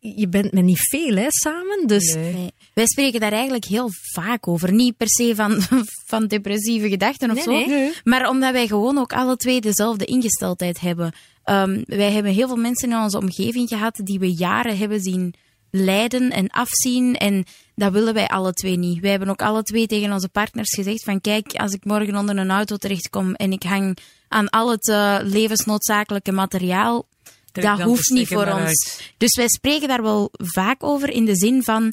[0.00, 1.86] je, bent met niet veel hè, samen.
[1.86, 2.52] Dus Nee.
[2.74, 4.72] Wij spreken daar eigenlijk heel vaak over.
[4.72, 5.60] Niet per se van,
[6.10, 7.50] van depressieve gedachten of Nee, zo.
[7.50, 7.66] nee.
[7.66, 7.92] Nee.
[8.04, 11.12] Maar omdat wij gewoon ook alle twee dezelfde ingesteldheid hebben.
[11.44, 15.34] Ehm, wij hebben heel veel mensen in onze omgeving gehad die we jaren hebben zien
[15.70, 17.16] lijden en afzien.
[17.16, 17.44] En
[17.78, 19.00] dat willen wij alle twee niet.
[19.00, 22.36] Wij hebben ook alle twee tegen onze partners gezegd van kijk, als ik morgen onder
[22.36, 27.06] een auto terechtkom en ik hang aan al het eh, levensnoodzakelijke materiaal,
[27.52, 28.54] Trek dat hoeft niet voor ons.
[28.54, 29.12] uit.
[29.16, 31.92] Dus wij spreken daar wel vaak over in de zin van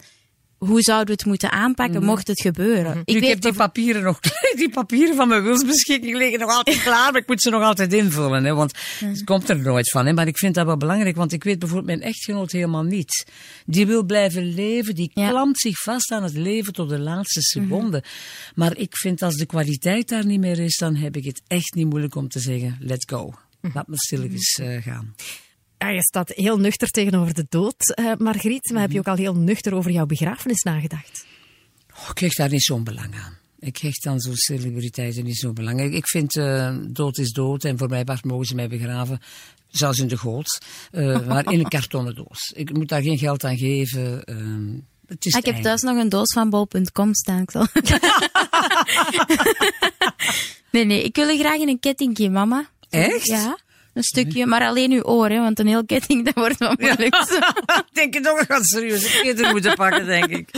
[0.58, 3.02] hoe zouden we het moeten aanpakken mocht het gebeuren.
[3.06, 4.20] Ik, heb die papieren nog,
[4.56, 7.94] die papieren van mijn wilsbeschikking liggen nog altijd klaar, maar ik moet ze nog altijd
[7.94, 10.06] invullen, hè, want het komt er nooit van.
[10.06, 13.26] Hè, maar ik vind dat wel belangrijk, want ik weet bijvoorbeeld mijn echtgenoot helemaal niet.
[13.66, 15.30] Die wil blijven leven, die Ja.
[15.30, 18.04] klampt zich vast aan het leven tot de laatste seconde.
[18.56, 21.74] Maar ik vind als de kwaliteit daar niet meer is, dan heb ik het echt
[21.76, 23.34] niet moeilijk om te zeggen, let's go.
[23.74, 25.16] Laat me stilletjes eh, gaan.
[25.78, 28.70] Ja, je staat heel nuchter tegenover de dood, eh, Margriet.
[28.72, 31.26] Maar heb je ook al heel nuchter over jouw begrafenis nagedacht?
[31.98, 33.38] Oh, ik hecht daar niet zo'n belang aan.
[33.60, 35.82] Ik hecht aan zo'n celebriteiten niet zo'n belang.
[35.82, 39.20] Ik, ik vind eh, dood is dood en voor mij part mogen ze mij begraven.
[39.70, 40.62] Zelfs in de goot,
[40.92, 42.52] eh, maar in een kartonnen doos.
[42.56, 44.24] Ik moet daar geen geld aan geven.
[44.24, 44.74] ehm,
[45.08, 47.42] het is Ah, ik heb thuis nog een doos van bol.com staan.
[47.42, 47.68] Ik zal...
[50.72, 52.70] nee, nee, ik wil er graag in een kettingje, mama.
[52.90, 53.26] Echt?
[53.26, 53.58] Ja,
[53.96, 57.16] een stukje, maar alleen uw oor, hè, want een heel ketting, dat wordt wel moeilijk.
[57.90, 59.22] ik denk het nog wat serieus.
[59.22, 60.50] Ik het moeten pakken, denk ik.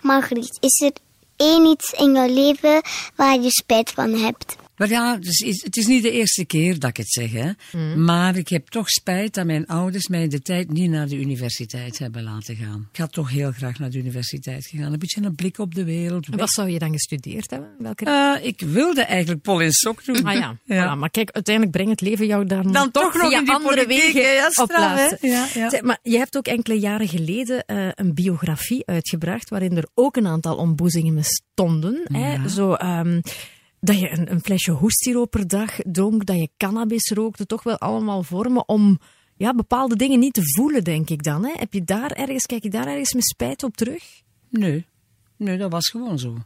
[0.00, 0.92] Margriet, is er
[1.36, 2.82] één iets in jouw leven
[3.14, 4.56] waar je spijt van hebt?
[4.76, 7.50] Maar ja, dus is- het is niet de eerste keer dat ik het zeg, hè.
[7.96, 11.16] Maar ik heb toch spijt dat mijn ouders mij in de tijd niet naar de
[11.20, 12.88] universiteit hebben laten gaan.
[12.92, 14.92] Ik had toch heel graag naar de universiteit gegaan.
[14.92, 16.26] Een beetje een blik op de wereld.
[16.30, 17.70] En wat zou je dan gestudeerd hebben?
[17.78, 18.04] Welke...
[18.04, 20.24] Eh, ik wilde eigenlijk Pol in Sok doen.
[20.24, 20.96] Ah ja, Ja.
[20.96, 23.84] Voilà, maar kijk, uiteindelijk brengt het leven jou daar Dan toch nog in die andere
[23.86, 24.34] politiek, wegen?
[24.34, 25.18] Ja, op straf, plaatsen.
[25.20, 25.26] hè?
[25.28, 25.70] Ja, ja.
[25.70, 30.16] Zeg, maar je hebt ook enkele jaren geleden eh, een biografie uitgebracht waarin er ook
[30.16, 32.00] een aantal ontboezingen stonden.
[32.12, 32.48] Hè?
[32.48, 33.20] Zo, ehm,
[33.84, 37.78] dat je een, een flesje hoestsiroop per dag dronk, dat je cannabis rookte, toch wel
[37.78, 38.98] allemaal vormen om
[39.36, 41.44] ja, bepaalde dingen niet te voelen, denk ik dan.
[41.44, 41.52] Hè?
[41.54, 44.22] Heb je daar ergens, kijk je daar ergens met spijt op terug?
[44.48, 44.86] Nee,
[45.36, 46.36] nee, dat was gewoon zo.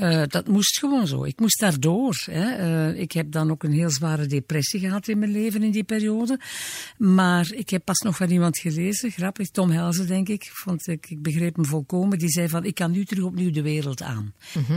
[0.00, 1.24] Eh, dat moest gewoon zo.
[1.24, 2.22] Ik moest daardoor.
[2.24, 2.50] Hè.
[2.50, 5.84] Eh, ik heb dan ook een heel zware depressie gehad in mijn leven in die
[5.84, 6.40] periode.
[6.98, 11.10] Maar ik heb pas nog van iemand gelezen, grappig, Tom Helzen denk ik, vond ik,
[11.10, 12.18] ik begreep hem volkomen.
[12.18, 14.34] Die zei van, ik kan nu terug opnieuw de wereld aan.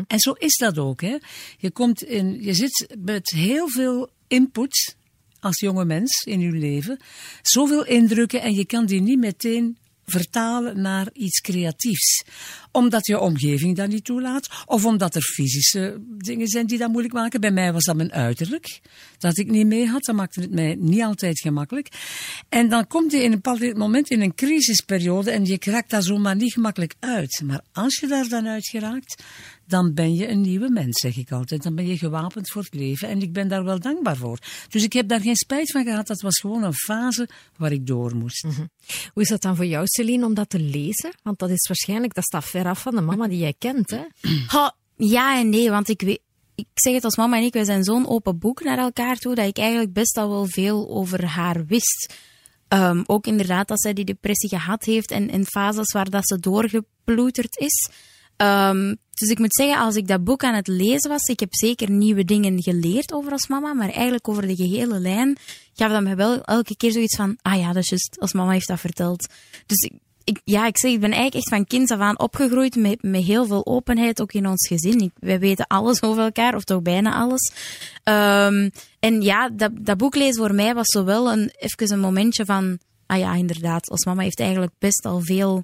[0.08, 1.02] En zo is dat ook.
[1.02, 1.18] Hè.
[1.58, 4.96] Je, komt in, je zit met heel veel input
[5.40, 7.00] als jonge mens in je leven
[7.42, 12.24] zoveel indrukken en je kan die niet meteen vertalen naar iets creatiefs.
[12.72, 17.14] Omdat je omgeving dat niet toelaat, of omdat er fysische dingen zijn die dat moeilijk
[17.14, 17.42] maken.
[17.42, 18.80] Bij mij was dat mijn uiterlijk,
[19.18, 20.04] dat ik niet mee had.
[20.04, 21.88] Dat maakte het mij niet altijd gemakkelijk.
[22.50, 26.04] En dan komt je in een bepaald moment in een crisisperiode en je raakt daar
[26.04, 27.42] zomaar niet gemakkelijk uit.
[27.46, 29.24] Maar als je daar dan uit geraakt,
[29.66, 31.64] dan ben je een nieuwe mens, zeg ik altijd.
[31.64, 34.40] Dan ben je gewapend voor het leven en ik ben daar wel dankbaar voor.
[34.70, 36.08] Dus ik heb daar geen spijt van gehad.
[36.08, 38.42] Dat was gewoon een fase waar ik door moest.
[39.14, 41.12] Hoe is dat dan voor jou, Celine, om dat te lezen?
[41.24, 44.04] Want dat is waarschijnlijk, dat staat ver af van de mama die jij kent, hè?
[44.48, 46.22] Ha, ja en nee, want ik weet...
[46.56, 49.36] Ik zeg het als mama en ik, wij zijn zo'n open boek naar elkaar toe,
[49.36, 52.14] dat ik eigenlijk best al wel veel over haar wist.
[52.68, 56.40] Ehm, ook inderdaad dat zij die depressie gehad heeft en in fases waar dat ze
[56.40, 57.90] doorgeploeterd is.
[58.36, 61.54] Ehm, dus ik moet zeggen, als ik dat boek aan het lezen was, ik heb
[61.54, 65.38] zeker nieuwe dingen geleerd over als mama, maar eigenlijk over de gehele lijn
[65.74, 68.52] gaf dat me wel elke keer zoiets van, ah ja, dat is juist, als mama
[68.52, 69.28] heeft dat verteld.
[69.66, 69.92] Dus
[70.24, 73.24] ik, ja, ik zeg, ik ben eigenlijk echt van kind af aan opgegroeid met, met
[73.24, 75.12] heel veel openheid, ook in ons gezin.
[75.20, 77.52] Wij weten alles over elkaar, of toch bijna alles.
[78.04, 82.46] Ehm, en ja, dat, dat boek lezen voor mij was zowel een, even een momentje
[82.46, 85.64] van, ah ja, inderdaad, als mama heeft eigenlijk best al veel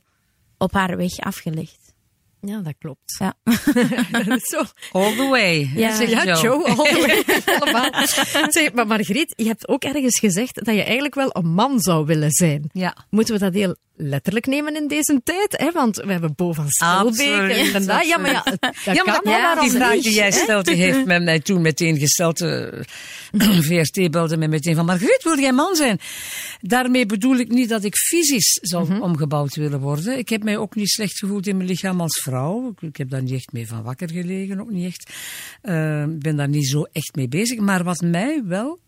[0.58, 1.89] op haar weg afgelegd.
[2.42, 3.16] Ja, dat klopt.
[3.20, 3.34] Ja.
[4.52, 4.64] Zo.
[4.92, 5.70] All the way.
[5.76, 5.96] Ja.
[5.96, 6.42] zegt Ja, Joe.
[6.42, 7.40] Joe, all the way.
[7.60, 8.08] allemaal.
[8.50, 12.06] Zeg, maar Margriet, je hebt ook ergens gezegd dat je eigenlijk wel een man zou
[12.06, 12.70] willen zijn.
[12.74, 12.96] Ja.
[13.10, 15.58] Moeten we dat heel letterlijk nemen in deze tijd?
[15.58, 15.72] Hè?
[15.72, 18.08] Want we hebben Bo van Stelbeek Absoluut, en dat.
[18.08, 21.06] Ja, maar ja, dat Ja, maar kan ja, die vraag die jij stelt, die heeft
[21.06, 22.42] men mij toen meteen gesteld.
[22.42, 22.68] eh,
[23.68, 26.00] VRT belde mij meteen van, Margriet, wil jij man zijn?
[26.62, 30.18] Daarmee bedoel ik niet dat ik fysisch zou omgebouwd willen worden.
[30.18, 32.70] Ik heb mij ook niet slecht gevoeld in mijn lichaam als vrouw.
[32.70, 35.12] Ik, ik heb daar niet echt mee van wakker gelegen, ook niet echt.
[35.62, 37.60] Eh, Ik ben daar niet zo echt mee bezig.
[37.60, 38.80] Maar wat mij wel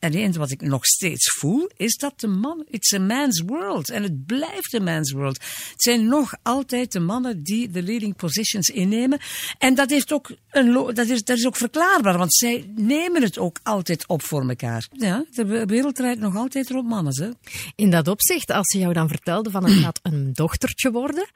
[0.00, 3.90] en één wat ik nog steeds voel, is dat de man, it's a man's world.
[3.90, 5.36] En het blijft een man's world.
[5.70, 9.18] Het zijn nog altijd de mannen die de leading positions innemen.
[9.58, 13.38] En dat, heeft ook een, dat, is, dat is ook verklaarbaar, want zij nemen het
[13.38, 14.88] ook altijd op voor elkaar.
[14.92, 17.14] Ja, de we- wereld draait nog altijd rond mannen.
[17.22, 17.30] Hè.
[17.74, 21.28] In dat opzicht, als ze jou dan vertelde van het gaat een dochtertje worden,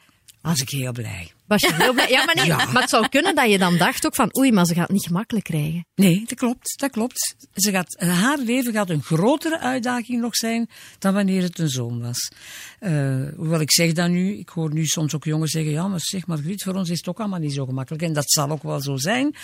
[0.44, 1.33] Was ik heel blij.
[1.46, 2.11] was je heel blij.
[2.11, 4.66] Ja, maar nee, maar het zou kunnen dat je dan dacht ook van oei, maar
[4.66, 5.87] ze gaat het niet gemakkelijk krijgen.
[5.94, 7.35] Nee, dat klopt, dat klopt.
[7.54, 12.00] Ze gaat, haar leven gaat een grotere uitdaging nog zijn dan wanneer het een zoon
[12.00, 12.30] was.
[12.78, 12.92] Eh,
[13.37, 16.26] hoewel ik zeg dat nu, ik hoor nu soms ook jongens zeggen, ja, maar zeg
[16.26, 18.02] Margriet, voor ons is het ook allemaal niet zo gemakkelijk.
[18.02, 19.35] En dat zal ook wel zo zijn.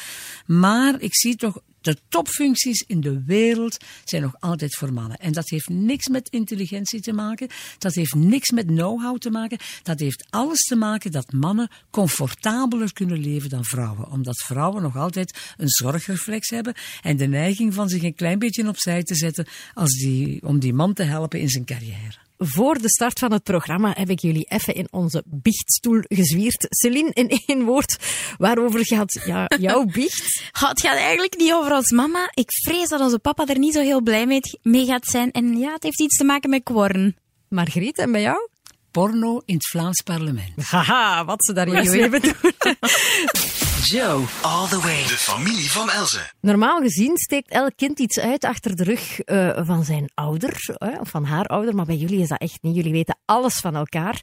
[0.46, 5.18] Maar ik zie toch, de topfuncties in de wereld zijn nog altijd voor mannen.
[5.18, 7.48] En dat heeft niks met intelligentie te maken.
[7.78, 9.58] Dat heeft niks met know-how te maken.
[9.82, 14.10] Dat heeft alles te maken dat mannen comfortabeler kunnen leven dan vrouwen.
[14.10, 18.68] Omdat vrouwen nog altijd een zorgreflex hebben en de neiging van zich een klein beetje
[18.68, 22.29] opzij te zetten als die, om die man te helpen in zijn carrière.
[22.42, 26.66] Voor de start van het programma heb ik jullie even in onze biechtstoel gezwierd.
[26.68, 27.96] Celine, in één woord,
[28.38, 30.42] waarover gaat ja, jouw biecht?
[30.52, 32.30] Het gaat eigenlijk niet over ons mama.
[32.34, 34.26] Ik vrees dat onze papa er niet zo heel blij
[34.62, 35.30] mee, gaat zijn.
[35.30, 37.16] En ja, het heeft iets te maken met kworn.
[37.48, 38.48] Margriet, en bij jou?
[38.90, 40.62] Porno in het Vlaams parlement.
[40.62, 43.66] Haha, wat ze daar juist even doen.
[43.82, 45.02] Joe, all the way.
[45.02, 46.20] De familie van Elze.
[46.40, 51.08] Normaal gezien steekt elk kind iets uit achter de rug eh, van zijn ouder, of
[51.08, 52.74] van haar ouder, maar bij jullie is dat echt niet.
[52.74, 54.20] Jullie weten alles van elkaar.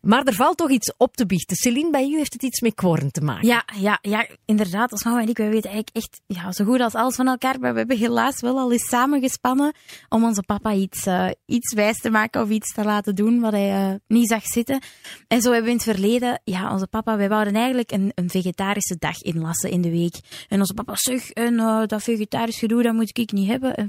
[0.00, 1.56] Maar er valt toch iets op te biechten.
[1.56, 3.48] Celine, bij u heeft het iets met kworn te maken.
[3.48, 4.92] Ja, ja, ja, inderdaad.
[4.92, 7.60] Als mama en ik, wij weten eigenlijk echt ja, zo goed als alles van elkaar.
[7.60, 9.72] Maar we hebben helaas wel al eens samengespannen
[10.08, 13.52] om onze papa iets, eh, iets wijs te maken of iets te laten doen wat
[13.52, 14.80] hij eh, niet zag zitten.
[15.28, 18.30] En zo hebben we in het verleden, ja, onze papa, wij wouden eigenlijk een, een
[18.30, 20.14] vegetarische dag inlassen in de week.
[20.48, 23.74] En onze papa zeg, en eh, dat vegetarisch gedoe, dat moet ik niet hebben.
[23.74, 23.88] En,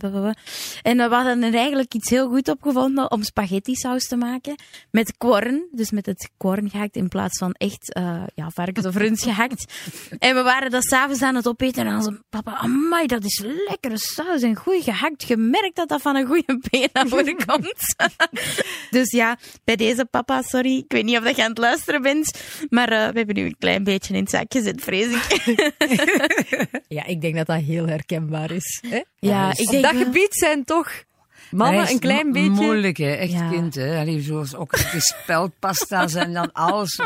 [0.82, 4.56] en we hadden er eigenlijk iets heel goed op gevonden om spaghetti saus te maken.
[4.91, 8.95] Met kworn, dus met het kworn gehakt in plaats van echt uh, ja, varkens of
[8.95, 9.74] runs gehakt.
[10.19, 13.43] En we waren dat s'avonds aan het opeten en dan zei papa, amai, dat is
[13.67, 15.28] lekkere saus en goed gehakt.
[15.28, 17.95] Je merkt dat dat van een goede been voorkomt.
[18.95, 22.02] dus ja, bij deze papa, sorry, ik weet niet of dat je aan het luisteren
[22.02, 25.28] bent, maar uh, we hebben nu een klein beetje in het zak gezet, vrees ik.
[26.88, 28.84] Ja, ik denk dat dat heel herkenbaar is.
[28.88, 29.02] Hè?
[29.19, 30.04] Ja, ik denk dat wel.
[30.04, 31.04] gebied zijn toch
[31.52, 32.50] Mannen, een klein beetje...
[32.50, 33.12] Moeilijk, hè?
[33.14, 33.50] Echt Ja.
[33.50, 34.00] kind, hè?
[34.00, 37.00] Allee, zoals ook de speldpasta's en dan alles.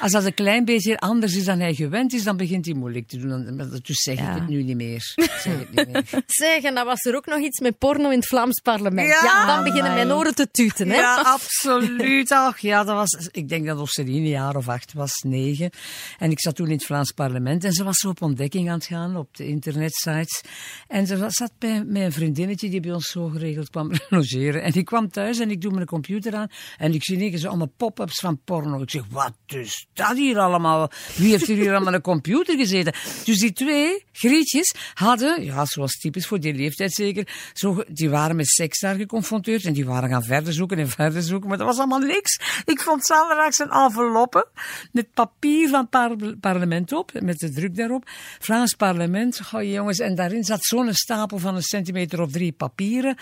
[0.00, 3.08] Als dat een klein beetje anders is dan hij gewend is, dan begint hij moeilijk
[3.08, 3.56] te doen.
[3.82, 4.28] Dus zeg Ja.
[4.34, 5.00] ik het nu niet meer.
[5.14, 6.04] Zeg het niet meer.
[6.26, 9.08] Zeg, en dan was er ook nog iets met porno in het Vlaams parlement.
[9.08, 10.96] Ja, Ja, dan beginnen mijn oren te tuten, hè?
[10.96, 12.30] Ja, absoluut.
[12.32, 15.70] Ach, ja, dat was, ik denk dat Océline een jaar of acht was, negen.
[16.18, 18.74] En ik zat toen in het Vlaams parlement en ze was zo op ontdekking aan
[18.78, 20.40] het gaan op de internetsites.
[20.88, 23.70] En ze was- zat bij, een vriendinnetje die bij ons zo geregeld
[24.68, 27.72] En ik kwam thuis en ik doe mijn computer aan en ik zie zo allemaal
[27.76, 28.82] pop-ups van porno.
[28.82, 30.90] Ik zeg, wat is dat hier allemaal?
[31.16, 32.92] Wie heeft er hier allemaal een computer gezeten?
[33.24, 38.36] Dus die twee grietjes hadden, ja, zoals typisch voor die leeftijd zeker, zo, die waren
[38.36, 41.66] met seks daar geconfronteerd en die waren gaan verder zoeken en verder zoeken, maar dat
[41.66, 42.40] was allemaal niks.
[42.64, 44.48] Ik vond zaterdags een enveloppe
[44.92, 48.08] met papier van het par- parlement op, met de druk daarop.
[48.38, 53.16] Vlaams parlement, goh jongens, en daarin zat zo'n stapel van een centimeter of drie papieren.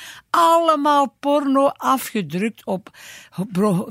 [0.47, 2.91] Allemaal porno afgedrukt op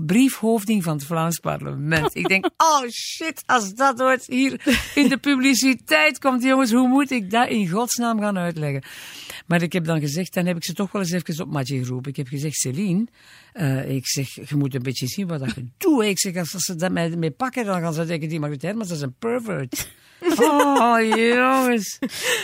[0.05, 2.15] briefhoofding van het Vlaams parlement.
[2.15, 7.11] Ik denk, oh shit, als dat ooit hier in de publiciteit komt, jongens, hoe moet
[7.11, 8.83] ik dat in godsnaam gaan uitleggen?
[9.47, 11.83] Maar ik heb dan gezegd, dan heb ik ze toch wel eens even op matje
[11.83, 12.09] geroepen.
[12.11, 13.07] Ik heb gezegd, Celine,
[13.53, 16.03] eh, ik zeg, je moet een beetje zien wat je doet.
[16.03, 18.97] Ik zeg, als ze dat mee pakken, dan gaan ze denken, die Margriet Hermans, dat
[18.97, 19.87] is een pervert.
[20.39, 21.97] Oh, jongens.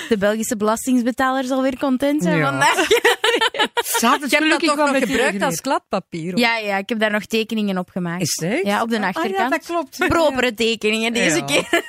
[0.09, 2.49] De Belgische belastingsbetaler zal weer content zijn Ja.
[2.49, 2.87] vandaag.
[3.99, 6.37] Ze had het Je hebt dat toch wel nog gebruikt als kladpapier?
[6.37, 8.21] Ja, ja, ik heb daar nog tekeningen op gemaakt.
[8.21, 8.65] Is het?
[8.65, 9.49] Ja, op de Ah, ja, achterkant.
[9.51, 9.97] dat klopt.
[10.17, 11.83] Propere tekeningen deze Ja, keer.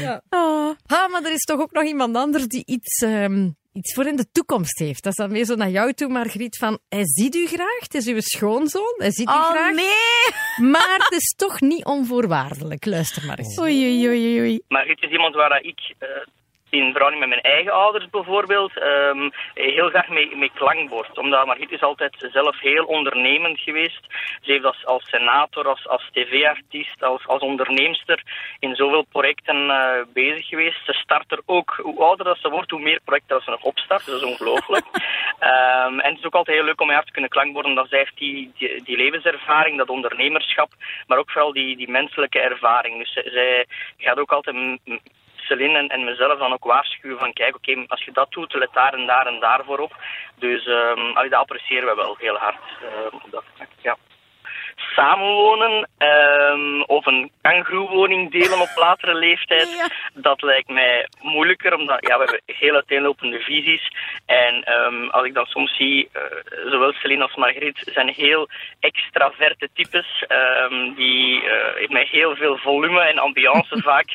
[0.00, 0.22] Ja.
[0.30, 0.70] Oh.
[0.86, 4.16] Ah, maar er is toch ook nog iemand anders die iets, ehm, iets voor in
[4.16, 5.02] de toekomst heeft.
[5.02, 7.94] Dat is dan weer zo naar jou toe, Margriet, van hij ziet u graag, het
[7.94, 10.68] is uw schoonzoon, hij ziet u Oh graag, nee!
[10.74, 12.84] maar het is toch niet onvoorwaardelijk.
[12.84, 13.58] Luister maar eens.
[13.58, 14.60] Oei, oei, oei, oei.
[14.68, 16.08] Margriet is iemand waar ik, eh,
[16.80, 21.18] in verhouding met mijn eigen ouders bijvoorbeeld, ehm, heel graag mee, mee klankbord.
[21.18, 24.06] Omdat Margriet is altijd zelf heel ondernemend geweest.
[24.42, 28.22] Ze heeft als, als senator, als, als tv-artiest, als, als onderneemster
[28.58, 30.84] in zoveel projecten eh, bezig geweest.
[30.84, 33.62] Ze start er ook, hoe ouder dat ze wordt, hoe meer projecten dat ze nog
[33.62, 34.06] opstart.
[34.06, 34.84] Dat is ongelooflijk.
[35.38, 37.74] Ehm, en het is ook altijd heel leuk om haar te kunnen klankborden.
[37.74, 40.70] Dat zij heeft die, die, die levenservaring, dat ondernemerschap,
[41.06, 42.98] maar ook vooral die, die menselijke ervaring.
[42.98, 43.66] Dus zij
[43.98, 44.56] gaat ook altijd
[45.46, 48.72] Celine en, en mezelf dan ook waarschuwen van kijk, oké, als je dat doet, let
[48.72, 49.92] daar en daar en daar voor op.
[50.34, 52.56] Dus ehm allee, dat appreciëren we wel heel hard.
[52.82, 53.44] ehm, op dat
[53.82, 53.96] ja.
[54.76, 62.18] Samenwonen ehm, of een kangeroewoning delen op latere leeftijd, dat lijkt mij moeilijker, omdat ja,
[62.18, 63.92] we hebben heel uiteenlopende visies.
[64.26, 66.22] En ehm, als ik dan soms zie, eh,
[66.70, 68.48] zowel Celine als Margriet zijn heel
[68.80, 74.14] extraverte types, ehm, die eh, met heel veel volume en ambiance vaak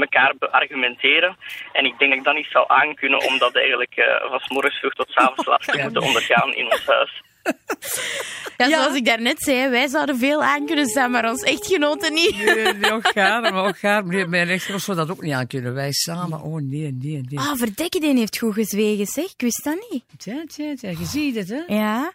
[0.00, 1.36] elkaar beargumenteren.
[1.72, 4.48] En ik denk dat ik dat niet zou aankunnen om dat eigenlijk eh, van 's
[4.48, 7.22] morgens vroeg tot 's avonds laat te moeten ondergaan in ons huis.
[8.56, 12.36] Ja, zoals ik daarnet zei, wij zouden veel aan kunnen staan, maar ons echtgenoten niet.
[12.44, 14.06] Nee, nee, ook gaar, maar ook gaar.
[14.06, 15.74] Mijn rechtgenoot zou dat ook niet aan kunnen.
[15.74, 17.38] Wij samen, oh nee, nee, nee.
[17.38, 19.24] Ah, Verdekken heeft goed gezwegen, zeg.
[19.24, 20.04] Ik wist dat niet.
[20.16, 21.62] Tja, tja, tja, je ziet het, hè.
[21.74, 22.12] Ja.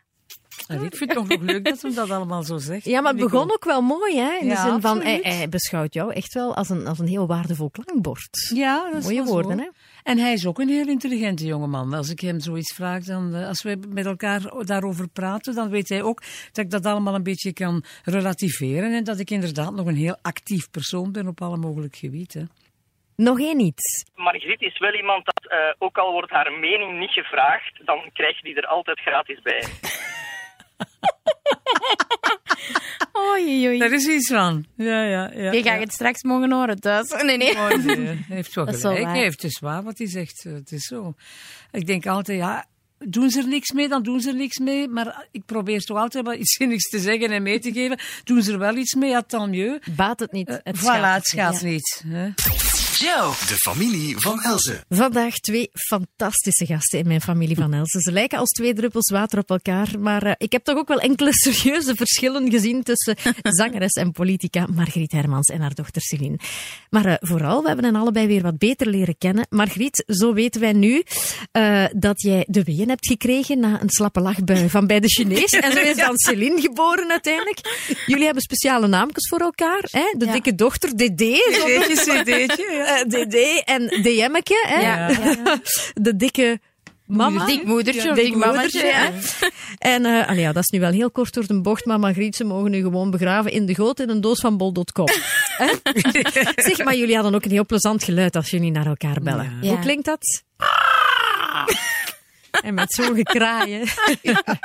[0.67, 2.85] En ik vind het toch nog leuk dat ze dat allemaal zo zegt.
[2.85, 4.37] Ja, maar het begon ook wel mooi, hè?
[4.41, 7.27] In Ja, de zin van, hij, beschouwt jou echt wel als een, als een heel
[7.27, 8.51] waardevol klankbord.
[8.53, 9.63] Ja, dat is Mooie woorden, zo.
[9.63, 9.69] hè?
[10.07, 11.93] En hij is ook een heel intelligente jongeman.
[11.93, 15.89] Als ik hem zoiets vraag, dan, eh, als we met elkaar daarover praten, dan weet
[15.89, 18.93] hij ook dat ik dat allemaal een beetje kan relativeren.
[18.93, 22.49] En dat ik inderdaad nog een heel actief persoon ben op alle mogelijke gebieden.
[23.15, 24.05] Nog één iets.
[24.15, 28.37] Margriet is wel iemand dat, eh, ook al wordt haar mening niet gevraagd, dan krijg
[28.37, 29.61] je die er altijd gratis bij.
[33.37, 33.79] Oei, oei.
[33.79, 34.65] Daar is iets van.
[34.75, 35.51] Ja, ja, ja.
[35.51, 35.79] Je gaat ja.
[35.79, 37.09] het straks mogen horen thuis.
[37.09, 37.51] Nee, nee.
[37.51, 39.05] Oh, nee, Hij heeft wel gelijk.
[39.05, 40.43] Hij heeft wat hij zegt.
[40.43, 41.13] Het is zo.
[41.71, 42.65] Ik denk altijd, ja,
[42.97, 44.87] doen ze er niks mee, dan doen ze er niks mee.
[44.87, 47.99] Maar ik probeer toch altijd wel iets zinnigs te zeggen en mee te geven.
[48.23, 49.87] Doen ze er wel iets mee, ja, tant mieux.
[49.95, 50.59] Baat het niet.
[50.63, 52.03] Het voilà, schaadt het niet.
[52.05, 52.13] niet.
[52.13, 52.29] Hè?
[52.99, 54.83] Joe, de familie van Elze.
[54.89, 58.01] Vandaag twee fantastische gasten in mijn familie van Elsen.
[58.01, 60.99] Ze lijken als twee druppels water op elkaar, maar eh, ik heb toch ook wel
[60.99, 63.15] enkele serieuze verschillen gezien tussen
[63.59, 66.39] zangeres en politica Margriet Hermans en haar dochter Celine.
[66.89, 69.45] Maar eh, vooral, we hebben hen allebei weer wat beter leren kennen.
[69.49, 71.03] Margriet, zo weten wij nu
[71.51, 75.51] eh, dat jij de weeën hebt gekregen na een slappe lachbui van bij de Chinees.
[75.51, 77.59] En zo is dan Celine geboren uiteindelijk.
[78.05, 79.81] Jullie hebben speciale naamjes voor elkaar.
[79.91, 80.13] Hè?
[80.17, 80.31] De Ja.
[80.31, 81.21] dikke dochter, DD.
[81.21, 82.71] zo Cd'tje, cd'tje.
[82.71, 82.86] Ja.
[82.87, 84.79] Eh, DD en DM'tje, hè?
[84.79, 85.59] Ja, ja.
[86.05, 86.59] De dikke
[87.05, 87.45] mama.
[87.45, 88.83] Dik moedertje of Dik dik mammatje.
[88.83, 88.87] moedertje,
[89.39, 89.49] Ja.
[89.77, 92.35] En uh, allee, ja, dat is nu wel heel kort door de bocht, maar Margriet,
[92.35, 95.07] ze mogen nu gewoon begraven in de goot in een doos van bol.com.
[95.61, 95.67] Hè?
[96.55, 99.57] zeg, maar jullie hadden ook een heel plezant geluid als jullie naar elkaar bellen.
[99.61, 99.69] Ja.
[99.69, 100.43] Hoe klinkt dat?
[102.61, 103.87] En met zo'n gekraaien.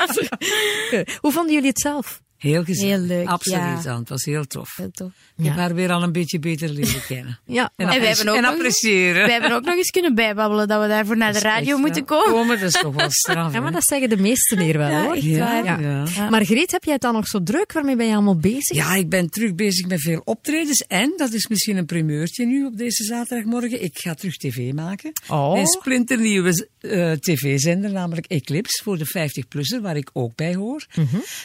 [1.21, 2.21] Hoe vonden jullie het zelf?
[2.43, 2.91] Heel gezellig.
[2.99, 3.99] Heel leuk, Absoluut, ja.
[3.99, 4.77] Het was heel tof.
[4.77, 5.11] Heel tof.
[5.37, 7.39] Ik heb haar weer al een beetje beter leren kennen.
[7.47, 9.25] Ja, En, En we hebben ook en nog- appreciëren.
[9.27, 12.01] We hebben ook nog eens kunnen bijbabbelen dat we daarvoor naar de radio echt, moeten
[12.03, 12.09] hè.
[12.09, 12.61] komen.
[12.61, 13.53] Dat is toch wel straf.
[13.53, 15.19] ja, maar dat zeggen de meesten hier wel hoor.
[15.19, 15.81] Ja, waar.
[15.81, 16.05] ja.
[16.15, 16.29] Ja.
[16.31, 17.73] Margriet, heb jij het dan nog zo druk?
[17.73, 18.77] Waarmee ben je allemaal bezig?
[18.77, 20.85] Ja, ik ben terug bezig met veel optredens.
[20.89, 25.13] En, dat is misschien een primeurtje nu op deze zaterdagmorgen, ik ga terug tv maken.
[25.29, 25.59] Oh.
[25.59, 30.87] Een splinternieuwe eh, tv-zender, namelijk Eclipse, voor de 50-plusser, waar ik ook bij hoor.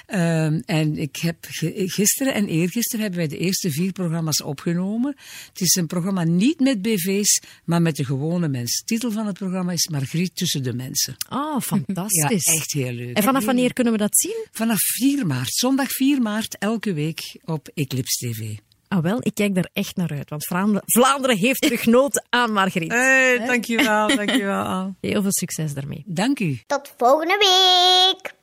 [0.05, 1.37] Ehm, en ik heb
[1.85, 5.15] gisteren en eergisteren hebben wij de eerste vier programma's opgenomen.
[5.47, 8.77] Het is een programma niet met BV's, maar met de gewone mens.
[8.77, 11.15] De titel van het programma is Margriet tussen de mensen.
[11.29, 12.45] Oh, Ja, fantastisch.
[12.45, 13.15] echt heel leuk.
[13.17, 14.45] En vanaf wanneer kunnen we dat zien?
[14.51, 18.55] Vanaf 4 maart, zondag 4 maart, elke week op Eclipse TV.
[18.89, 20.29] Ah wel, ik kijk daar echt naar uit.
[20.29, 22.91] Want Vlaanderen, Vlaanderen heeft terug nood aan Margriet.
[22.91, 24.95] Hey, dankjewel, dankjewel.
[25.01, 26.03] Heel veel succes daarmee.
[26.05, 26.59] Dank u.
[26.67, 28.35] Tot volgende week.